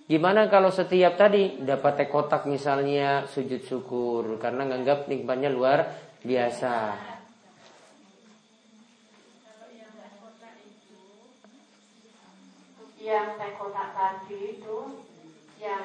Gimana 0.04 0.52
kalau 0.52 0.68
setiap 0.68 1.16
tadi 1.16 1.64
dapat 1.64 2.12
kotak 2.12 2.44
misalnya 2.44 3.24
sujud 3.24 3.64
syukur 3.64 4.36
karena 4.36 4.68
nganggap 4.68 5.08
nikmatnya 5.08 5.48
luar 5.48 5.96
biasa. 6.20 7.13
Yang 13.04 13.28
teh 13.36 13.52
kotak 13.60 13.92
tadi 13.92 14.56
itu 14.56 14.76
yang 15.60 15.84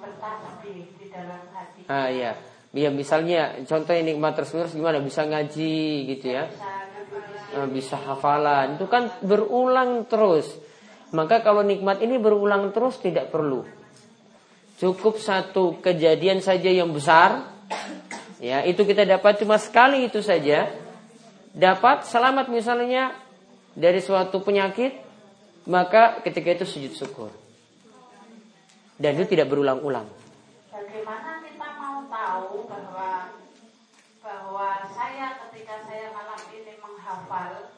bertasbih 0.00 0.88
di 0.96 1.06
dalam 1.12 1.44
hati. 1.52 1.84
Ah 1.92 2.08
iya. 2.08 2.32
Ya 2.72 2.88
misalnya 2.88 3.60
contoh 3.68 3.92
nikmat 3.92 4.32
terus 4.34 4.72
gimana? 4.72 4.98
Bisa 5.04 5.28
ngaji 5.28 6.08
gitu 6.08 6.26
ya. 6.32 6.48
Bisa 6.48 6.84
Eh, 7.54 7.68
bisa 7.70 7.94
hafalan. 7.94 8.74
Itu 8.74 8.90
kan 8.90 9.06
berulang 9.22 10.10
terus. 10.10 10.50
Maka 11.14 11.38
kalau 11.46 11.62
nikmat 11.62 12.02
ini 12.02 12.18
berulang 12.18 12.74
terus 12.74 12.98
tidak 12.98 13.30
perlu. 13.30 13.62
Cukup 14.82 15.22
satu 15.22 15.78
kejadian 15.78 16.42
saja 16.42 16.66
yang 16.66 16.90
besar. 16.90 17.46
Ya 18.42 18.66
itu 18.66 18.82
kita 18.82 19.06
dapat 19.06 19.38
cuma 19.38 19.54
sekali 19.62 20.10
itu 20.10 20.18
saja. 20.18 20.66
Dapat 21.54 22.10
selamat 22.10 22.50
misalnya 22.50 23.14
dari 23.78 24.02
suatu 24.02 24.42
penyakit 24.42 25.03
maka 25.64 26.20
ketika 26.20 26.60
itu 26.60 26.64
sujud 26.68 26.92
syukur. 26.92 27.30
Dan 29.00 29.18
itu 29.18 29.34
tidak 29.34 29.50
berulang-ulang. 29.50 30.06
Bagaimana 30.70 31.42
kita 31.42 31.68
mau 31.80 32.06
tahu 32.06 32.68
bahwa 32.70 33.10
bahwa 34.24 34.70
saya 34.88 35.36
ketika 35.48 35.84
saya 35.84 36.08
malam 36.14 36.40
ini 36.54 36.80
menghafal 36.80 37.74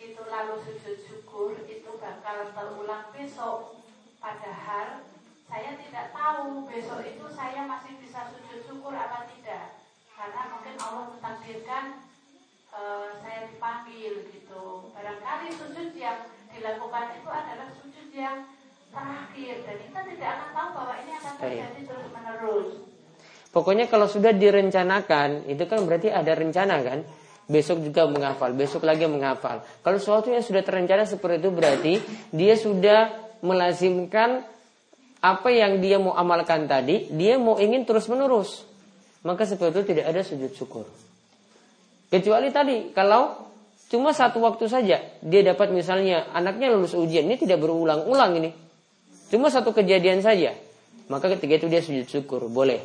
itu 0.00 0.22
lalu 0.24 0.54
sujud 0.64 0.96
syukur 1.04 1.58
itu 1.66 1.90
bakal 1.98 2.54
terulang 2.54 3.10
besok. 3.12 3.82
Padahal 4.22 5.02
saya 5.50 5.74
tidak 5.76 6.14
tahu 6.14 6.64
besok 6.70 7.02
itu 7.02 7.26
saya 7.34 7.66
masih 7.66 7.98
bisa 7.98 8.30
sujud 8.30 8.62
syukur 8.68 8.94
apa 8.94 9.26
tidak. 9.32 9.80
Karena 10.12 10.54
mungkin 10.54 10.76
Allah 10.78 11.04
mentakdirkan 11.18 11.84
uh, 12.70 13.18
saya 13.18 13.50
dipanggil 13.50 14.30
gitu. 14.30 14.94
Barangkali 14.94 15.50
sujud 15.50 15.90
yang 15.98 16.30
dilakukan 16.52 17.04
itu 17.16 17.28
adalah 17.28 17.68
sujud 17.80 18.08
yang 18.12 18.44
terakhir 18.92 19.54
dan 19.64 19.76
kita 19.80 20.00
tidak 20.04 20.28
akan 20.36 20.48
tahu 20.52 20.68
bahwa 20.76 20.94
ini 21.00 21.12
akan 21.16 21.32
terjadi 21.40 21.80
terus 21.88 22.08
menerus 22.12 22.68
Pokoknya 23.52 23.84
kalau 23.84 24.08
sudah 24.08 24.32
direncanakan, 24.32 25.44
itu 25.44 25.68
kan 25.68 25.84
berarti 25.84 26.08
ada 26.08 26.32
rencana 26.32 26.80
kan? 26.80 27.04
Besok 27.44 27.84
juga 27.84 28.08
menghafal, 28.08 28.56
besok 28.56 28.88
lagi 28.88 29.04
menghafal. 29.04 29.60
Kalau 29.84 30.00
sesuatu 30.00 30.32
yang 30.32 30.40
sudah 30.40 30.64
terencana 30.64 31.04
seperti 31.04 31.44
itu 31.44 31.50
berarti 31.52 31.94
dia 32.32 32.56
sudah 32.56 33.12
melazimkan 33.44 34.40
apa 35.20 35.48
yang 35.52 35.84
dia 35.84 36.00
mau 36.00 36.16
amalkan 36.16 36.64
tadi, 36.64 37.12
dia 37.12 37.36
mau 37.36 37.60
ingin 37.60 37.84
terus 37.84 38.08
menerus. 38.08 38.64
Maka 39.20 39.44
seperti 39.44 39.84
itu 39.84 39.84
tidak 39.94 40.16
ada 40.16 40.24
sujud 40.24 40.50
syukur. 40.56 40.88
Kecuali 42.08 42.48
tadi, 42.48 42.88
kalau 42.96 43.36
cuma 43.92 44.16
satu 44.16 44.40
waktu 44.40 44.64
saja 44.72 45.04
dia 45.20 45.42
dapat 45.44 45.68
misalnya 45.68 46.32
anaknya 46.32 46.72
lulus 46.72 46.96
ujian, 46.96 47.28
ini 47.28 47.36
tidak 47.36 47.60
berulang-ulang 47.60 48.40
ini. 48.40 48.50
Cuma 49.28 49.52
satu 49.52 49.76
kejadian 49.76 50.24
saja. 50.24 50.56
Maka 51.12 51.32
ketika 51.36 51.60
itu 51.60 51.66
dia 51.68 51.84
sujud 51.84 52.08
syukur, 52.08 52.48
boleh. 52.48 52.80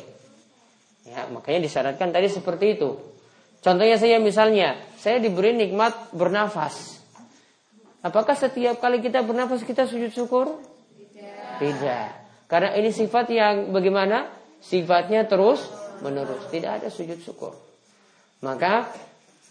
Ya, 1.08 1.24
makanya 1.32 1.64
disyaratkan 1.64 2.12
tadi 2.12 2.28
seperti 2.28 2.76
itu. 2.76 3.00
Contohnya 3.64 3.96
saya 3.96 4.20
misalnya, 4.20 4.76
saya 5.00 5.16
diberi 5.16 5.56
nikmat 5.56 6.12
bernafas. 6.12 7.00
Apakah 8.04 8.36
setiap 8.38 8.78
kali 8.78 9.02
kita 9.02 9.24
bernafas 9.24 9.64
kita 9.64 9.88
sujud 9.88 10.12
syukur? 10.14 10.60
Tidak. 10.94 11.58
Tidak. 11.58 12.08
Karena 12.46 12.76
ini 12.78 12.92
sifat 12.94 13.26
yang 13.34 13.74
bagaimana? 13.74 14.30
Sifatnya 14.58 15.26
terus 15.26 15.64
menerus. 16.00 16.46
Tidak 16.48 16.70
ada 16.80 16.88
sujud 16.88 17.18
syukur. 17.20 17.52
Maka 18.40 18.88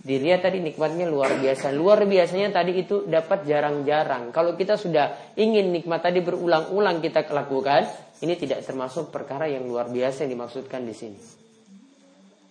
dilihat 0.02 0.45
tadi 0.45 0.62
nikmatnya 0.62 1.10
luar 1.10 1.38
biasa. 1.38 1.74
Luar 1.74 2.06
biasanya 2.06 2.54
tadi 2.54 2.78
itu 2.78 3.06
dapat 3.10 3.43
jarang-jarang. 3.48 4.30
Kalau 4.30 4.54
kita 4.54 4.78
sudah 4.78 5.34
ingin 5.38 5.74
nikmat 5.74 6.06
tadi 6.06 6.22
berulang-ulang 6.22 7.02
kita 7.02 7.26
lakukan, 7.34 7.89
ini 8.22 8.34
tidak 8.38 8.66
termasuk 8.66 9.10
perkara 9.10 9.50
yang 9.50 9.66
luar 9.66 9.89
biasa 9.89 10.26
yang 10.26 10.38
dimaksudkan 10.38 10.82
di 10.86 10.93
sini. 10.93 11.20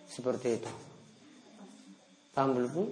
Seperti 0.07 0.47
itu. 0.53 0.71
Paham 2.35 2.53
belum? 2.55 2.87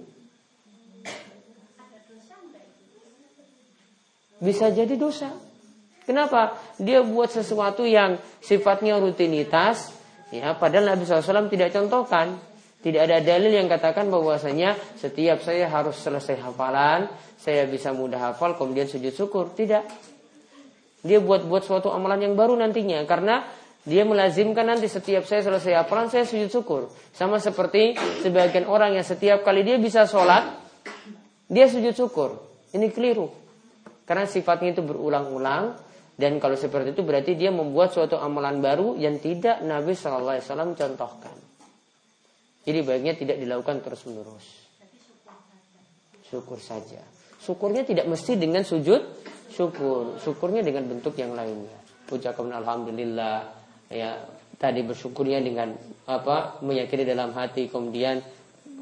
Bisa 4.36 4.68
jadi 4.68 4.92
dosa. 5.00 5.32
Kenapa? 6.04 6.54
Dia 6.78 7.02
buat 7.02 7.32
sesuatu 7.32 7.82
yang 7.82 8.20
sifatnya 8.38 9.00
rutinitas, 9.00 9.90
ya, 10.30 10.54
padahal 10.54 10.94
Nabi 10.94 11.02
SAW 11.02 11.50
tidak 11.50 11.74
contohkan. 11.74 12.38
Tidak 12.86 13.02
ada 13.02 13.18
dalil 13.18 13.50
yang 13.50 13.66
katakan 13.66 14.06
bahwasanya 14.06 14.78
setiap 14.94 15.42
saya 15.42 15.66
harus 15.66 15.98
selesai 15.98 16.38
hafalan, 16.38 17.10
saya 17.34 17.66
bisa 17.66 17.90
mudah 17.90 18.30
hafal, 18.30 18.54
kemudian 18.54 18.86
sujud 18.86 19.10
syukur. 19.10 19.50
Tidak. 19.50 19.82
Dia 21.02 21.18
buat-buat 21.18 21.66
suatu 21.66 21.90
amalan 21.90 22.30
yang 22.30 22.38
baru 22.38 22.54
nantinya, 22.54 23.02
karena 23.02 23.42
dia 23.82 24.06
melazimkan 24.06 24.70
nanti 24.70 24.86
setiap 24.86 25.26
saya 25.26 25.42
selesai 25.42 25.82
hafalan 25.82 26.14
saya 26.14 26.30
sujud 26.30 26.46
syukur. 26.46 26.86
Sama 27.10 27.42
seperti 27.42 27.98
sebagian 28.22 28.70
orang 28.70 28.94
yang 28.94 29.02
setiap 29.02 29.42
kali 29.42 29.66
dia 29.66 29.82
bisa 29.82 30.06
sholat, 30.06 30.54
dia 31.50 31.66
sujud 31.66 31.90
syukur. 31.90 32.38
Ini 32.70 32.86
keliru. 32.94 33.26
Karena 34.06 34.30
sifatnya 34.30 34.78
itu 34.78 34.86
berulang-ulang. 34.86 35.74
Dan 36.14 36.38
kalau 36.38 36.54
seperti 36.54 36.94
itu 36.94 37.02
berarti 37.02 37.34
dia 37.34 37.50
membuat 37.50 37.90
suatu 37.90 38.14
amalan 38.14 38.62
baru 38.62 38.94
yang 38.94 39.18
tidak 39.18 39.58
Nabi 39.66 39.98
SAW 39.98 40.38
contohkan. 40.78 41.45
Jadi 42.66 42.82
baiknya 42.82 43.14
tidak 43.14 43.38
dilakukan 43.38 43.78
terus 43.86 44.02
menerus. 44.10 44.46
Syukur 46.26 46.58
saja. 46.58 46.98
Syukurnya 47.38 47.86
tidak 47.86 48.10
mesti 48.10 48.34
dengan 48.34 48.66
sujud 48.66 48.98
syukur. 49.54 50.18
Syukurnya 50.18 50.66
dengan 50.66 50.90
bentuk 50.90 51.14
yang 51.14 51.38
lainnya. 51.38 51.78
Ucapkan 52.10 52.50
Alhamdulillah 52.50 53.54
ya 53.86 54.18
tadi 54.58 54.82
bersyukurnya 54.82 55.38
dengan 55.38 55.78
apa 56.10 56.58
meyakini 56.66 57.06
dalam 57.06 57.30
hati 57.38 57.70
kemudian 57.70 58.18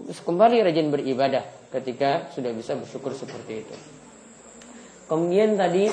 kembali 0.08 0.64
rajin 0.64 0.88
beribadah 0.88 1.44
ketika 1.68 2.32
sudah 2.32 2.56
bisa 2.56 2.72
bersyukur 2.80 3.12
seperti 3.12 3.52
itu. 3.60 3.76
Kemudian 5.04 5.60
tadi 5.60 5.92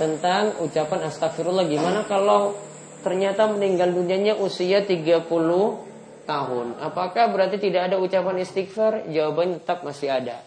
tentang 0.00 0.56
ucapan 0.64 1.10
astagfirullah 1.12 1.68
gimana 1.68 2.08
kalau 2.08 2.56
ternyata 3.04 3.50
meninggal 3.52 3.92
dunianya 3.92 4.40
usia 4.40 4.86
30 4.86 5.87
tahun. 6.28 6.76
Apakah 6.76 7.32
berarti 7.32 7.56
tidak 7.56 7.88
ada 7.88 7.96
ucapan 7.96 8.44
istighfar? 8.44 9.08
Jawabannya 9.08 9.64
tetap 9.64 9.80
masih 9.80 10.12
ada. 10.12 10.44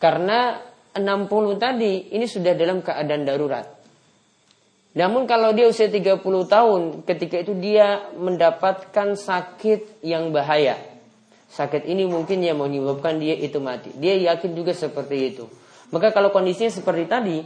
Karena 0.00 0.64
60 0.96 1.60
tadi 1.60 2.16
ini 2.16 2.24
sudah 2.24 2.56
dalam 2.56 2.80
keadaan 2.80 3.28
darurat. 3.28 3.68
Namun 4.94 5.26
kalau 5.26 5.50
dia 5.52 5.66
usia 5.68 5.90
30 5.90 6.22
tahun, 6.46 6.80
ketika 7.02 7.36
itu 7.42 7.52
dia 7.58 8.08
mendapatkan 8.14 9.18
sakit 9.18 10.06
yang 10.06 10.30
bahaya. 10.30 10.78
Sakit 11.50 11.82
ini 11.84 12.06
mungkin 12.06 12.40
yang 12.40 12.62
menyebabkan 12.62 13.18
dia 13.18 13.34
itu 13.34 13.58
mati. 13.58 13.90
Dia 13.98 14.14
yakin 14.32 14.54
juga 14.54 14.70
seperti 14.70 15.34
itu. 15.34 15.44
Maka 15.90 16.14
kalau 16.14 16.30
kondisinya 16.30 16.70
seperti 16.70 17.10
tadi, 17.10 17.38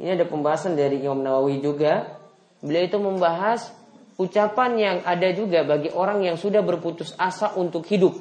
ini 0.00 0.08
ada 0.08 0.24
pembahasan 0.24 0.72
dari 0.72 1.04
Imam 1.04 1.20
Nawawi 1.20 1.60
juga. 1.60 2.16
Beliau 2.64 2.84
itu 2.88 2.96
membahas 2.96 3.75
ucapan 4.16 4.70
yang 4.76 4.96
ada 5.04 5.28
juga 5.32 5.64
bagi 5.64 5.92
orang 5.92 6.24
yang 6.24 6.36
sudah 6.40 6.64
berputus 6.64 7.12
asa 7.16 7.52
untuk 7.56 7.84
hidup. 7.88 8.16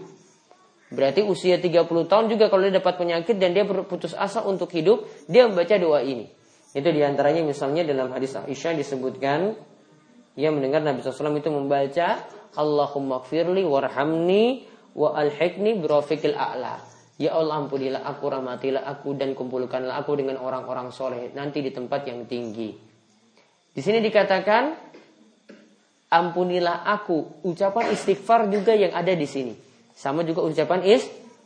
Berarti 0.92 1.26
usia 1.26 1.58
30 1.58 1.88
tahun 2.06 2.26
juga 2.30 2.48
kalau 2.48 2.68
dia 2.68 2.78
dapat 2.78 2.96
penyakit 3.02 3.36
dan 3.42 3.52
dia 3.58 3.66
berputus 3.66 4.14
asa 4.14 4.46
untuk 4.46 4.70
hidup, 4.72 5.08
dia 5.26 5.50
membaca 5.50 5.76
doa 5.76 6.00
ini. 6.06 6.30
Itu 6.76 6.92
di 6.92 7.02
antaranya 7.02 7.42
misalnya 7.42 7.88
dalam 7.88 8.12
hadis 8.12 8.36
Aisyah 8.36 8.76
disebutkan 8.76 9.56
ia 10.36 10.52
mendengar 10.52 10.84
Nabi 10.84 11.00
SAW 11.00 11.40
itu 11.40 11.48
membaca 11.48 12.28
Allahumma 12.60 13.24
gfirli 13.24 13.64
warhamni 13.64 14.68
wa 14.96 15.16
alhikni 15.16 15.80
birofiqil 15.80 16.36
a'la. 16.36 16.84
Ya 17.16 17.32
Allah 17.32 17.64
ampunilah 17.64 18.04
aku, 18.04 18.28
rahmatilah 18.28 18.84
aku 18.84 19.16
dan 19.16 19.32
kumpulkanlah 19.32 19.96
aku 20.04 20.20
dengan 20.20 20.36
orang-orang 20.36 20.92
soleh 20.92 21.32
nanti 21.32 21.64
di 21.64 21.72
tempat 21.72 22.04
yang 22.12 22.28
tinggi. 22.28 22.76
Di 23.72 23.80
sini 23.80 24.04
dikatakan 24.04 24.85
ampunilah 26.10 26.86
aku. 26.86 27.46
Ucapan 27.46 27.92
istighfar 27.94 28.50
juga 28.52 28.74
yang 28.74 28.94
ada 28.94 29.14
di 29.14 29.28
sini. 29.30 29.54
Sama 29.96 30.22
juga 30.28 30.44
ucapan 30.46 30.84
is 30.86 31.06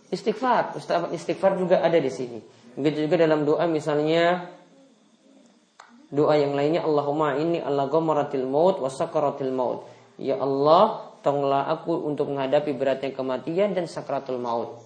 istighfar. 0.10 0.76
Ucapan 0.78 1.10
istighfar 1.16 1.56
juga 1.60 1.80
ada 1.84 1.98
di 1.98 2.12
sini. 2.12 2.40
Begitu 2.80 3.10
juga 3.10 3.22
dalam 3.22 3.44
doa 3.44 3.66
misalnya 3.66 4.50
Doa 6.10 6.42
yang 6.42 6.58
lainnya 6.58 6.82
Allahumma 6.82 7.38
inni 7.38 7.62
Allah 7.62 7.86
gomaratil 7.86 8.50
maut 8.50 8.82
wasakaratil 8.82 9.54
maut. 9.54 9.86
Ya 10.18 10.42
Allah, 10.42 11.06
tolonglah 11.22 11.70
aku 11.70 12.02
untuk 12.02 12.34
menghadapi 12.34 12.74
beratnya 12.74 13.14
kematian 13.14 13.78
dan 13.78 13.86
sakratul 13.86 14.42
maut. 14.42 14.82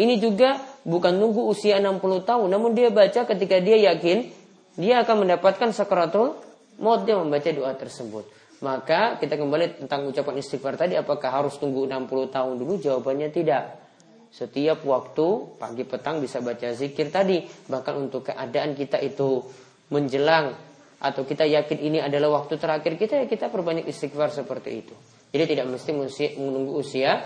Ini 0.00 0.16
juga 0.16 0.56
bukan 0.88 1.12
nunggu 1.20 1.44
usia 1.44 1.76
60 1.76 2.24
tahun, 2.24 2.48
namun 2.48 2.72
dia 2.72 2.88
baca 2.88 3.28
ketika 3.28 3.60
dia 3.60 3.92
yakin 3.92 4.32
dia 4.80 5.04
akan 5.04 5.28
mendapatkan 5.28 5.76
sakratul 5.76 6.40
maut 6.80 7.04
dia 7.04 7.20
membaca 7.20 7.52
doa 7.52 7.76
tersebut. 7.76 8.24
Maka 8.62 9.18
kita 9.18 9.34
kembali 9.34 9.82
tentang 9.82 10.06
ucapan 10.06 10.38
istighfar 10.38 10.78
tadi 10.78 10.94
apakah 10.94 11.42
harus 11.42 11.58
tunggu 11.58 11.82
60 11.82 12.30
tahun 12.30 12.54
dulu? 12.62 12.78
Jawabannya 12.78 13.34
tidak. 13.34 13.82
Setiap 14.30 14.86
waktu 14.86 15.58
pagi 15.58 15.82
petang 15.82 16.22
bisa 16.22 16.38
baca 16.38 16.70
zikir 16.70 17.10
tadi. 17.10 17.42
Bahkan 17.42 17.94
untuk 17.98 18.30
keadaan 18.30 18.78
kita 18.78 19.02
itu 19.02 19.42
menjelang 19.90 20.54
atau 21.02 21.26
kita 21.26 21.42
yakin 21.42 21.78
ini 21.82 21.98
adalah 21.98 22.38
waktu 22.40 22.54
terakhir 22.54 22.94
kita 22.94 23.14
ya 23.20 23.26
kita 23.26 23.50
perbanyak 23.50 23.90
istighfar 23.90 24.30
seperti 24.30 24.70
itu. 24.70 24.94
Jadi 25.34 25.58
tidak 25.58 25.66
mesti 25.74 25.90
menunggu 26.38 26.78
usia 26.78 27.18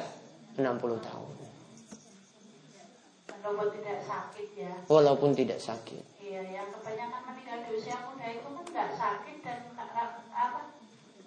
60 0.56 0.64
tahun. 1.04 1.32
Walaupun 3.44 3.68
tidak 3.76 3.98
sakit 4.08 4.48
ya. 4.56 4.72
Walaupun 4.88 5.30
tidak 5.36 5.60
sakit. 5.60 6.02
Iya, 6.18 6.42
yang 6.48 6.68
kebanyakan 6.74 7.20
meninggal 7.30 7.58
di 7.62 7.70
usia 7.78 7.94
muda 8.02 8.26
itu 8.26 8.42
kan 8.42 8.64
tidak 8.66 8.88
sakit 8.98 9.36
dan 9.46 9.58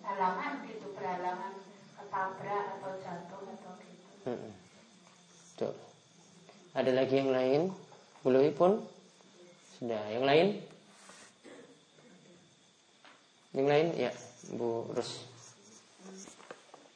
halangan 0.10 0.66
gitu, 0.66 0.90
berhalangan 0.98 1.54
ketabrak 1.94 2.66
atau 2.82 2.92
jatuh 2.98 3.42
atau 3.46 3.74
gitu. 3.86 4.10
Hmm. 4.26 4.52
Tuh. 5.54 5.76
Ada 6.74 6.92
lagi 6.98 7.14
yang 7.22 7.30
lain? 7.30 7.62
Belum 8.26 8.50
pun? 8.58 8.82
Sudah. 9.78 10.02
Yang 10.10 10.26
lain? 10.26 10.48
Yang 13.54 13.68
lain 13.70 13.88
ya 13.98 14.12
Bu 14.58 14.90
Rus. 14.94 15.26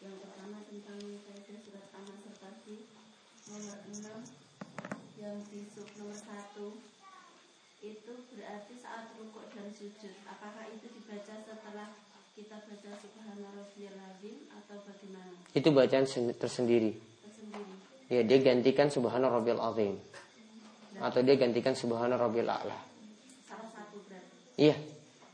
Yang 0.01 0.15
pertama 0.21 0.57
tentang 0.69 0.99
saya 1.01 1.57
surat 1.65 1.85
amal 1.97 2.17
sertasi 2.21 2.85
nomor 3.49 3.77
6 3.89 5.21
yang 5.21 5.37
di 5.49 5.65
sub 5.69 5.89
nomor 5.97 6.17
1 6.17 6.93
itu 7.83 8.13
berarti 8.31 8.73
saat 8.79 9.11
rukuk 9.19 9.49
dan 9.51 9.67
sujud 9.75 10.13
apakah 10.29 10.71
itu 10.71 10.87
dibaca 10.87 11.35
setelah 11.41 11.89
kita 12.33 12.57
baca 12.57 12.91
subhana 12.97 13.47
rabbiyal 13.53 13.97
azim 14.09 14.37
atau 14.49 14.77
bagaimana? 14.83 15.33
Itu 15.53 15.69
bacaan 15.69 16.05
tersendiri. 16.37 16.97
Tersendiri. 16.97 17.73
Ya, 18.09 18.21
dia 18.25 18.37
gantikan 18.41 18.89
subhana 18.89 19.29
rabbiyal 19.29 19.61
azim. 19.61 19.95
Atau 20.97 21.21
dia 21.25 21.37
gantikan 21.37 21.73
subhana 21.73 22.17
rabbiyal 22.17 22.49
a'la. 22.49 22.77
Salah 23.49 23.69
satu 23.73 23.97
berarti. 24.05 24.61
Iya. 24.61 24.75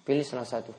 Pilih 0.07 0.23
salah 0.23 0.47
satu. 0.47 0.71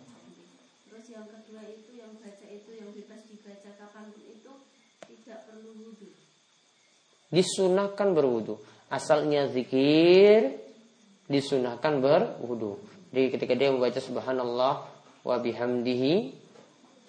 disunahkan 7.31 8.11
berwudu. 8.13 8.59
Asalnya 8.91 9.47
zikir 9.47 10.59
disunahkan 11.31 12.03
berwudu. 12.03 12.83
Jadi 13.15 13.27
ketika 13.31 13.55
dia 13.55 13.71
membaca 13.71 14.03
subhanallah 14.03 14.83
wa 15.21 15.37
bihamdihi 15.37 16.33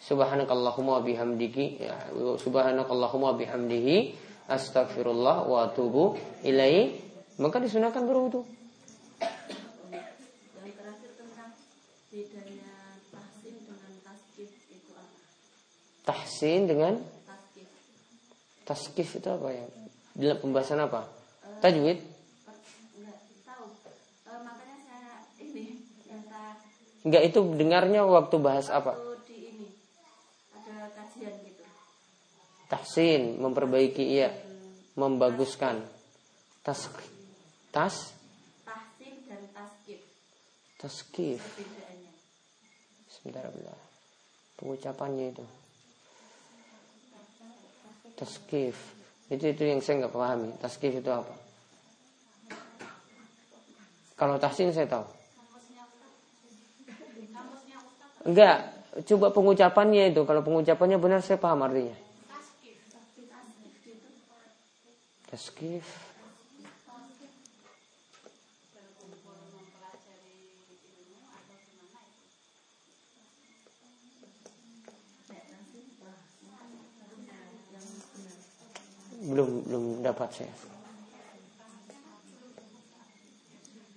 subhanakallahumma 0.01 0.99
wa 0.99 1.03
bihamdihi 1.05 1.65
ya, 1.79 1.95
subhanakallahumma 2.41 3.33
wa 3.33 3.37
bihamdihi 3.37 4.17
astagfirullah 4.51 5.47
wa 5.47 5.69
atubu 5.69 6.19
ilai 6.43 6.97
maka 7.39 7.63
disunahkan 7.63 8.03
berwudu. 8.03 8.43
Tahsin 16.01 16.65
dengan 16.67 16.97
taskif 18.67 19.21
itu 19.21 19.29
apa? 19.29 19.47
Ya? 19.53 20.35
Pembahasan 20.35 20.81
apa? 20.83 21.07
Tajwid? 21.63 22.10
Enggak 27.01 27.23
itu 27.33 27.39
dengarnya 27.57 28.05
waktu 28.05 28.35
bahas 28.37 28.69
apa? 28.69 28.93
Tahsin, 32.71 33.35
memperbaiki 33.35 33.99
iya, 33.99 34.31
membaguskan. 34.95 35.83
Tas 36.63 36.87
tas 37.73 38.15
tahsin 38.63 39.13
dan 39.27 39.43
taskif. 39.51 39.99
Taskif. 40.79 41.41
Sebentar, 43.11 43.43
sebentar. 43.51 43.75
Pengucapannya 44.55 45.35
itu. 45.35 45.45
Taskif. 48.15 48.77
Itu 49.27 49.43
itu 49.51 49.63
yang 49.67 49.83
saya 49.83 50.05
nggak 50.05 50.15
pahami. 50.15 50.55
Taskif 50.63 50.95
itu 50.95 51.11
apa? 51.11 51.35
Kalau 54.15 54.39
tahsin 54.39 54.71
saya 54.71 54.87
tahu. 54.87 55.20
Enggak, 58.21 58.57
coba 59.07 59.33
pengucapannya 59.33 60.13
itu. 60.13 60.21
Kalau 60.25 60.41
pengucapannya 60.45 60.97
benar 61.01 61.19
saya 61.25 61.41
paham 61.41 61.65
artinya. 61.65 61.97
Taskif. 65.31 66.11
belum 79.21 79.49
belum 79.69 79.83
dapat 80.01 80.29
saya. 80.33 80.53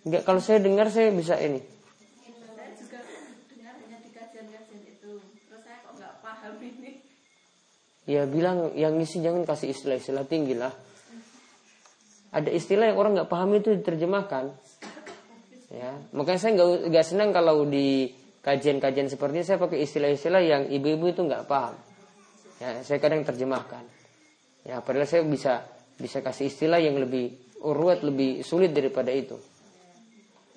Enggak 0.04 0.22
kalau 0.28 0.40
saya 0.44 0.60
dengar 0.60 0.92
saya 0.92 1.08
bisa 1.16 1.40
ini. 1.40 1.64
Saya 1.64 2.70
juga 2.76 3.00
dengar 3.48 3.74
hanya 3.80 3.98
di 4.04 4.10
kajian-kajian 4.12 4.82
itu. 4.84 5.12
Terus 5.48 5.60
saya 5.64 5.80
kok 5.80 5.92
nggak 5.96 6.14
paham 6.20 6.54
ini. 6.60 7.00
Ya 8.24 8.32
bilang 8.32 8.72
yang 8.72 8.96
ngisi 8.96 9.20
jangan 9.20 9.44
kasih 9.44 9.76
istilah-istilah 9.76 10.24
tinggi 10.24 10.56
lah. 10.56 10.72
Ada 12.32 12.48
istilah 12.48 12.88
yang 12.88 12.96
orang 12.96 13.20
nggak 13.20 13.28
paham 13.28 13.52
itu 13.52 13.76
diterjemahkan. 13.76 14.48
Ya, 15.68 15.92
makanya 16.16 16.40
saya 16.40 16.56
nggak 16.56 16.88
nggak 16.88 17.04
senang 17.04 17.36
kalau 17.36 17.68
di 17.68 18.08
kajian-kajian 18.40 19.12
seperti 19.12 19.44
ini 19.44 19.44
saya 19.44 19.60
pakai 19.60 19.84
istilah-istilah 19.84 20.40
yang 20.40 20.62
ibu-ibu 20.72 21.12
itu 21.12 21.20
nggak 21.20 21.44
paham. 21.44 21.76
Ya, 22.64 22.80
saya 22.80 22.96
kadang 22.96 23.28
terjemahkan. 23.28 23.84
Ya, 24.64 24.80
padahal 24.80 25.04
saya 25.04 25.20
bisa 25.28 25.68
bisa 26.00 26.24
kasih 26.24 26.48
istilah 26.48 26.80
yang 26.80 26.96
lebih 26.96 27.36
urut, 27.60 28.00
lebih 28.00 28.40
sulit 28.40 28.72
daripada 28.72 29.12
itu. 29.12 29.36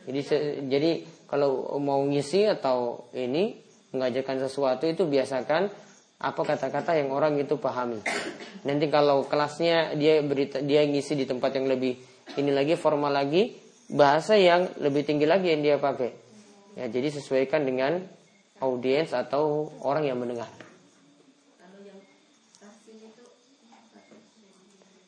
Jadi 0.08 0.22
jadi 0.72 0.92
kalau 1.28 1.68
mau 1.84 2.00
ngisi 2.08 2.48
atau 2.48 3.12
ini 3.12 3.60
mengajarkan 3.92 4.48
sesuatu 4.48 4.88
itu 4.88 5.04
biasakan 5.04 5.68
apa 6.18 6.42
kata-kata 6.42 6.98
yang 6.98 7.14
orang 7.14 7.38
itu 7.38 7.62
pahami. 7.62 8.02
Nanti 8.66 8.90
kalau 8.90 9.30
kelasnya 9.30 9.94
dia 9.94 10.18
berita 10.26 10.66
dia 10.66 10.82
ngisi 10.82 11.14
di 11.14 11.30
tempat 11.30 11.54
yang 11.54 11.70
lebih 11.70 11.94
ini 12.42 12.50
lagi 12.50 12.74
formal 12.74 13.14
lagi 13.14 13.54
bahasa 13.88 14.36
yang 14.36 14.68
lebih 14.82 15.06
tinggi 15.06 15.30
lagi 15.30 15.54
yang 15.54 15.62
dia 15.62 15.78
pakai. 15.78 16.12
Ya, 16.78 16.86
jadi 16.90 17.10
sesuaikan 17.10 17.66
dengan 17.66 18.02
audiens 18.62 19.14
atau 19.14 19.70
orang 19.82 20.06
yang 20.06 20.18
mendengar. 20.18 20.50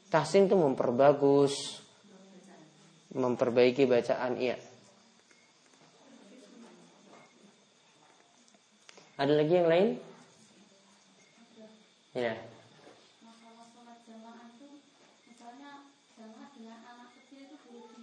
Tahsin 0.10 0.50
itu 0.50 0.58
memperbagus, 0.58 1.86
memperbaiki 3.14 3.86
bacaan, 3.86 4.42
iya. 4.42 4.58
Ada 9.22 9.34
lagi 9.38 9.54
yang 9.54 9.70
lain? 9.70 10.09
Ya. 12.20 12.36
masalah 13.24 13.64
sholat 13.72 14.04
jamaah 14.04 14.52
itu 14.52 14.84
misalnya 15.24 15.88
jamaah 16.20 16.52
dengan 16.52 16.80
anak 16.84 17.16
kecil 17.16 17.48
itu 17.48 17.56
boleh 17.64 17.96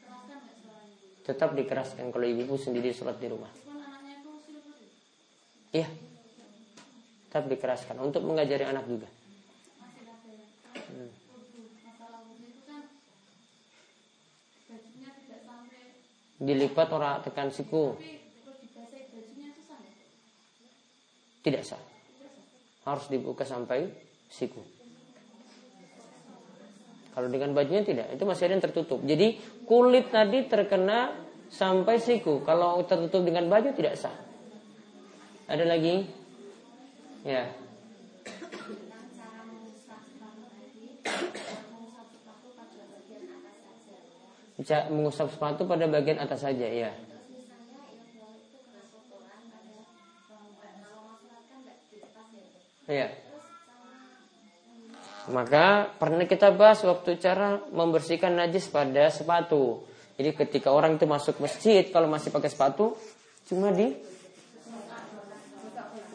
dikeraskan 0.00 0.36
nggak 0.40 0.56
suaranya? 0.64 0.96
Tetap 1.20 1.50
dikeraskan 1.52 2.08
kalau 2.08 2.24
ibu 2.24 2.56
sendiri 2.56 2.88
sholat 2.88 3.20
di 3.20 3.28
rumah. 3.28 3.52
Kan. 3.52 3.68
Iya. 5.76 5.92
Tetap 7.28 7.52
dikeraskan 7.52 8.00
untuk 8.00 8.24
mengajari 8.24 8.64
anak 8.64 8.88
juga. 8.88 9.12
Itu 9.12 9.76
kan 9.76 9.92
Dilipat 16.40 16.88
orang 16.96 17.20
tekan 17.20 17.52
siku. 17.52 17.92
Tidak 21.44 21.60
sah. 21.60 21.91
Harus 22.82 23.06
dibuka 23.06 23.46
sampai 23.46 23.86
siku. 24.26 24.58
Kalau 27.12 27.28
dengan 27.28 27.52
bajunya 27.52 27.84
tidak, 27.84 28.08
itu 28.16 28.24
masih 28.24 28.48
ada 28.48 28.56
yang 28.56 28.64
tertutup. 28.64 29.04
Jadi 29.04 29.36
kulit 29.68 30.08
tadi 30.08 30.48
terkena 30.48 31.12
sampai 31.52 32.00
siku. 32.00 32.40
Kalau 32.40 32.80
tertutup 32.88 33.20
dengan 33.20 33.52
baju 33.52 33.68
tidak 33.76 34.00
sah. 34.00 34.16
Ada 35.44 35.68
lagi? 35.68 36.08
Ya. 37.28 37.52
Mengusap 44.88 45.28
sepatu 45.28 45.66
pada 45.66 45.84
bagian 45.90 46.22
atas 46.22 46.46
saja, 46.46 46.64
ya. 46.64 46.94
Terus 46.94 47.34
misalnya 47.34 47.82
yang 47.92 48.14
bawah 48.14 48.32
itu 48.40 48.56
kena 48.62 48.80
kotoran 48.94 49.42
pada 49.52 49.74
bawah. 49.76 50.08
Kalau 50.30 50.48
mau 51.02 51.18
sholat 51.18 51.44
kan 51.50 51.58
nggak 51.66 51.78
dilepas 51.90 52.26
ya. 52.92 53.08
Iya. 53.08 53.08
Maka 55.32 55.88
pernah 55.96 56.26
kita 56.26 56.52
bahas 56.52 56.82
waktu 56.84 57.16
cara 57.16 57.62
membersihkan 57.70 58.36
najis 58.36 58.68
pada 58.68 59.08
sepatu. 59.08 59.86
Jadi 60.18 60.36
ketika 60.36 60.74
orang 60.74 61.00
itu 61.00 61.06
masuk 61.08 61.40
masjid 61.40 61.88
kalau 61.88 62.10
masih 62.10 62.28
pakai 62.28 62.52
sepatu 62.52 62.98
cuma 63.48 63.72
di 63.72 63.96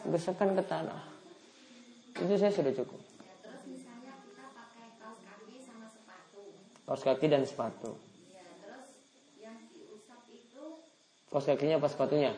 gosokkan 0.08 0.56
ke 0.56 0.62
tanah. 0.64 1.02
Itu 2.18 2.34
saya 2.34 2.50
sudah 2.50 2.72
cukup. 2.72 3.00
Terus 3.44 3.62
misalnya 3.68 4.12
kita 4.24 4.44
pakai 4.56 4.86
kaos 4.98 5.20
kaki 5.22 5.56
sama 5.62 5.86
sepatu. 5.92 6.40
Kaos 6.88 7.02
kaki 7.04 7.26
dan 7.28 7.42
sepatu. 7.44 7.90
Ya, 8.32 8.44
terus 8.64 8.88
yang 9.38 9.56
diusap 9.70 10.24
itu 10.32 10.82
Kaos 11.28 11.44
kakinya 11.44 11.76
apa 11.76 11.88
sepatunya? 11.92 12.32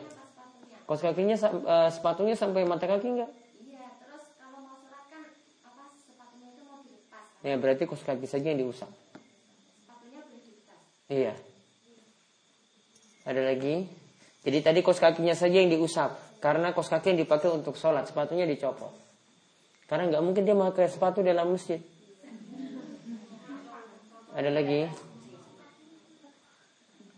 Kaos 0.83 0.99
kakinya 0.99 1.35
eh, 1.39 1.89
sepatunya 1.89 2.35
sampai 2.35 2.67
mata 2.67 2.83
kaki 2.83 3.07
enggak? 3.07 3.31
Iya, 3.63 3.87
terus 4.03 4.35
kalau 4.35 4.59
mau 4.67 4.75
sholat 4.83 5.07
kan 5.07 5.23
apa 5.63 5.83
sepatunya 5.95 6.51
itu 6.51 6.61
mau 6.67 6.83
dilepas. 6.83 7.27
kan? 7.30 7.30
Ya 7.41 7.57
berarti 7.57 7.89
kaos 7.89 8.05
kaki 8.05 8.29
saja 8.29 8.53
yang 8.53 8.61
diusap. 8.61 8.89
Iya. 11.11 11.33
Ada 13.25 13.41
lagi? 13.41 13.85
Jadi 14.41 14.57
tadi 14.65 14.79
kos 14.81 14.97
kakinya 14.97 15.35
saja 15.37 15.61
yang 15.61 15.69
diusap. 15.69 16.17
Karena 16.41 16.73
kos 16.73 16.89
kaki 16.89 17.13
yang 17.13 17.19
dipakai 17.21 17.49
untuk 17.53 17.77
sholat, 17.77 18.09
sepatunya 18.09 18.49
dicopot. 18.49 18.93
Karena 19.85 20.09
nggak 20.09 20.23
mungkin 20.23 20.41
dia 20.47 20.57
pakai 20.57 20.87
sepatu 20.89 21.21
dalam 21.21 21.53
masjid. 21.53 21.77
Ada 24.31 24.49
lagi? 24.49 24.87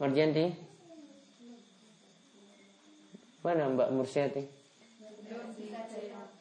Marjanti? 0.02 0.46
Mana 3.46 3.70
Mbak 3.70 3.90
Mursyati? 3.94 4.44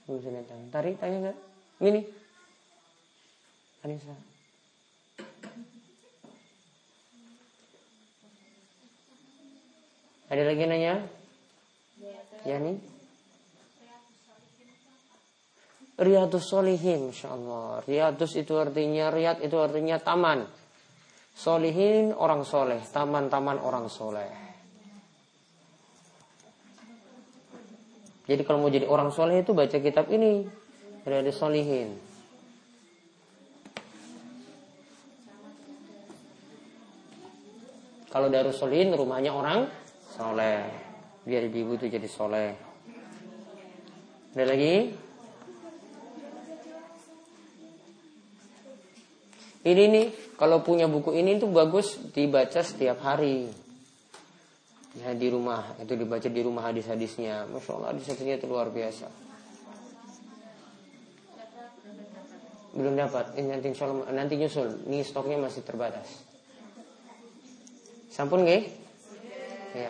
Datang. 0.08 0.60
Tarik, 0.72 0.96
tanya 0.98 1.16
nggak? 1.28 1.38
Gini. 1.78 2.21
Anissa. 3.82 4.14
Ada 10.30 10.42
lagi 10.46 10.64
nanya? 10.64 11.02
Ya 12.46 12.56
nih. 12.62 12.78
Riyadus 15.98 16.46
Solihin, 16.48 17.10
Allah. 17.26 17.82
Riyadus 17.84 18.38
itu 18.38 18.56
artinya, 18.56 19.10
Riyad 19.12 19.42
itu 19.42 19.58
artinya 19.58 19.98
taman. 20.00 20.46
Solihin 21.34 22.14
orang 22.14 22.46
soleh, 22.46 22.80
taman-taman 22.90 23.58
orang 23.60 23.90
soleh. 23.90 24.30
Jadi 28.30 28.42
kalau 28.46 28.62
mau 28.62 28.70
jadi 28.70 28.86
orang 28.86 29.10
soleh 29.10 29.42
itu 29.42 29.52
baca 29.52 29.76
kitab 29.82 30.06
ini. 30.08 30.46
Riyadus 31.02 31.34
Solihin. 31.34 32.11
Kalau 38.12 38.28
Darus 38.28 38.60
Solihin 38.60 38.92
rumahnya 38.92 39.32
orang 39.32 39.72
soleh. 40.12 40.68
Biar 41.24 41.48
ibu 41.48 41.80
itu 41.80 41.88
jadi 41.88 42.04
soleh. 42.04 42.52
Ada 44.36 44.44
lagi? 44.44 44.92
Ini 49.62 49.82
nih, 49.94 50.06
kalau 50.34 50.60
punya 50.60 50.90
buku 50.90 51.14
ini 51.14 51.38
tuh 51.38 51.48
bagus 51.48 51.96
dibaca 52.12 52.60
setiap 52.60 53.00
hari. 53.00 53.46
Ya 54.98 55.14
di 55.16 55.32
rumah, 55.32 55.78
itu 55.80 55.96
dibaca 55.96 56.28
di 56.28 56.40
rumah 56.42 56.68
hadis-hadisnya. 56.68 57.48
Masya 57.48 57.70
Allah 57.80 57.88
hadis-hadisnya 57.96 58.36
itu 58.36 58.46
luar 58.50 58.68
biasa. 58.68 59.06
Belum 62.76 62.92
dapat, 62.96 63.36
ini 63.38 63.48
nanti 63.52 63.66
insya 63.70 63.88
Allah, 63.88 64.10
nanti 64.10 64.34
nyusul. 64.36 64.84
Ini 64.90 65.00
stoknya 65.06 65.38
masih 65.38 65.62
terbatas. 65.62 66.31
Sampun 68.12 68.44
nggih? 68.44 68.68
Ya. 69.72 69.88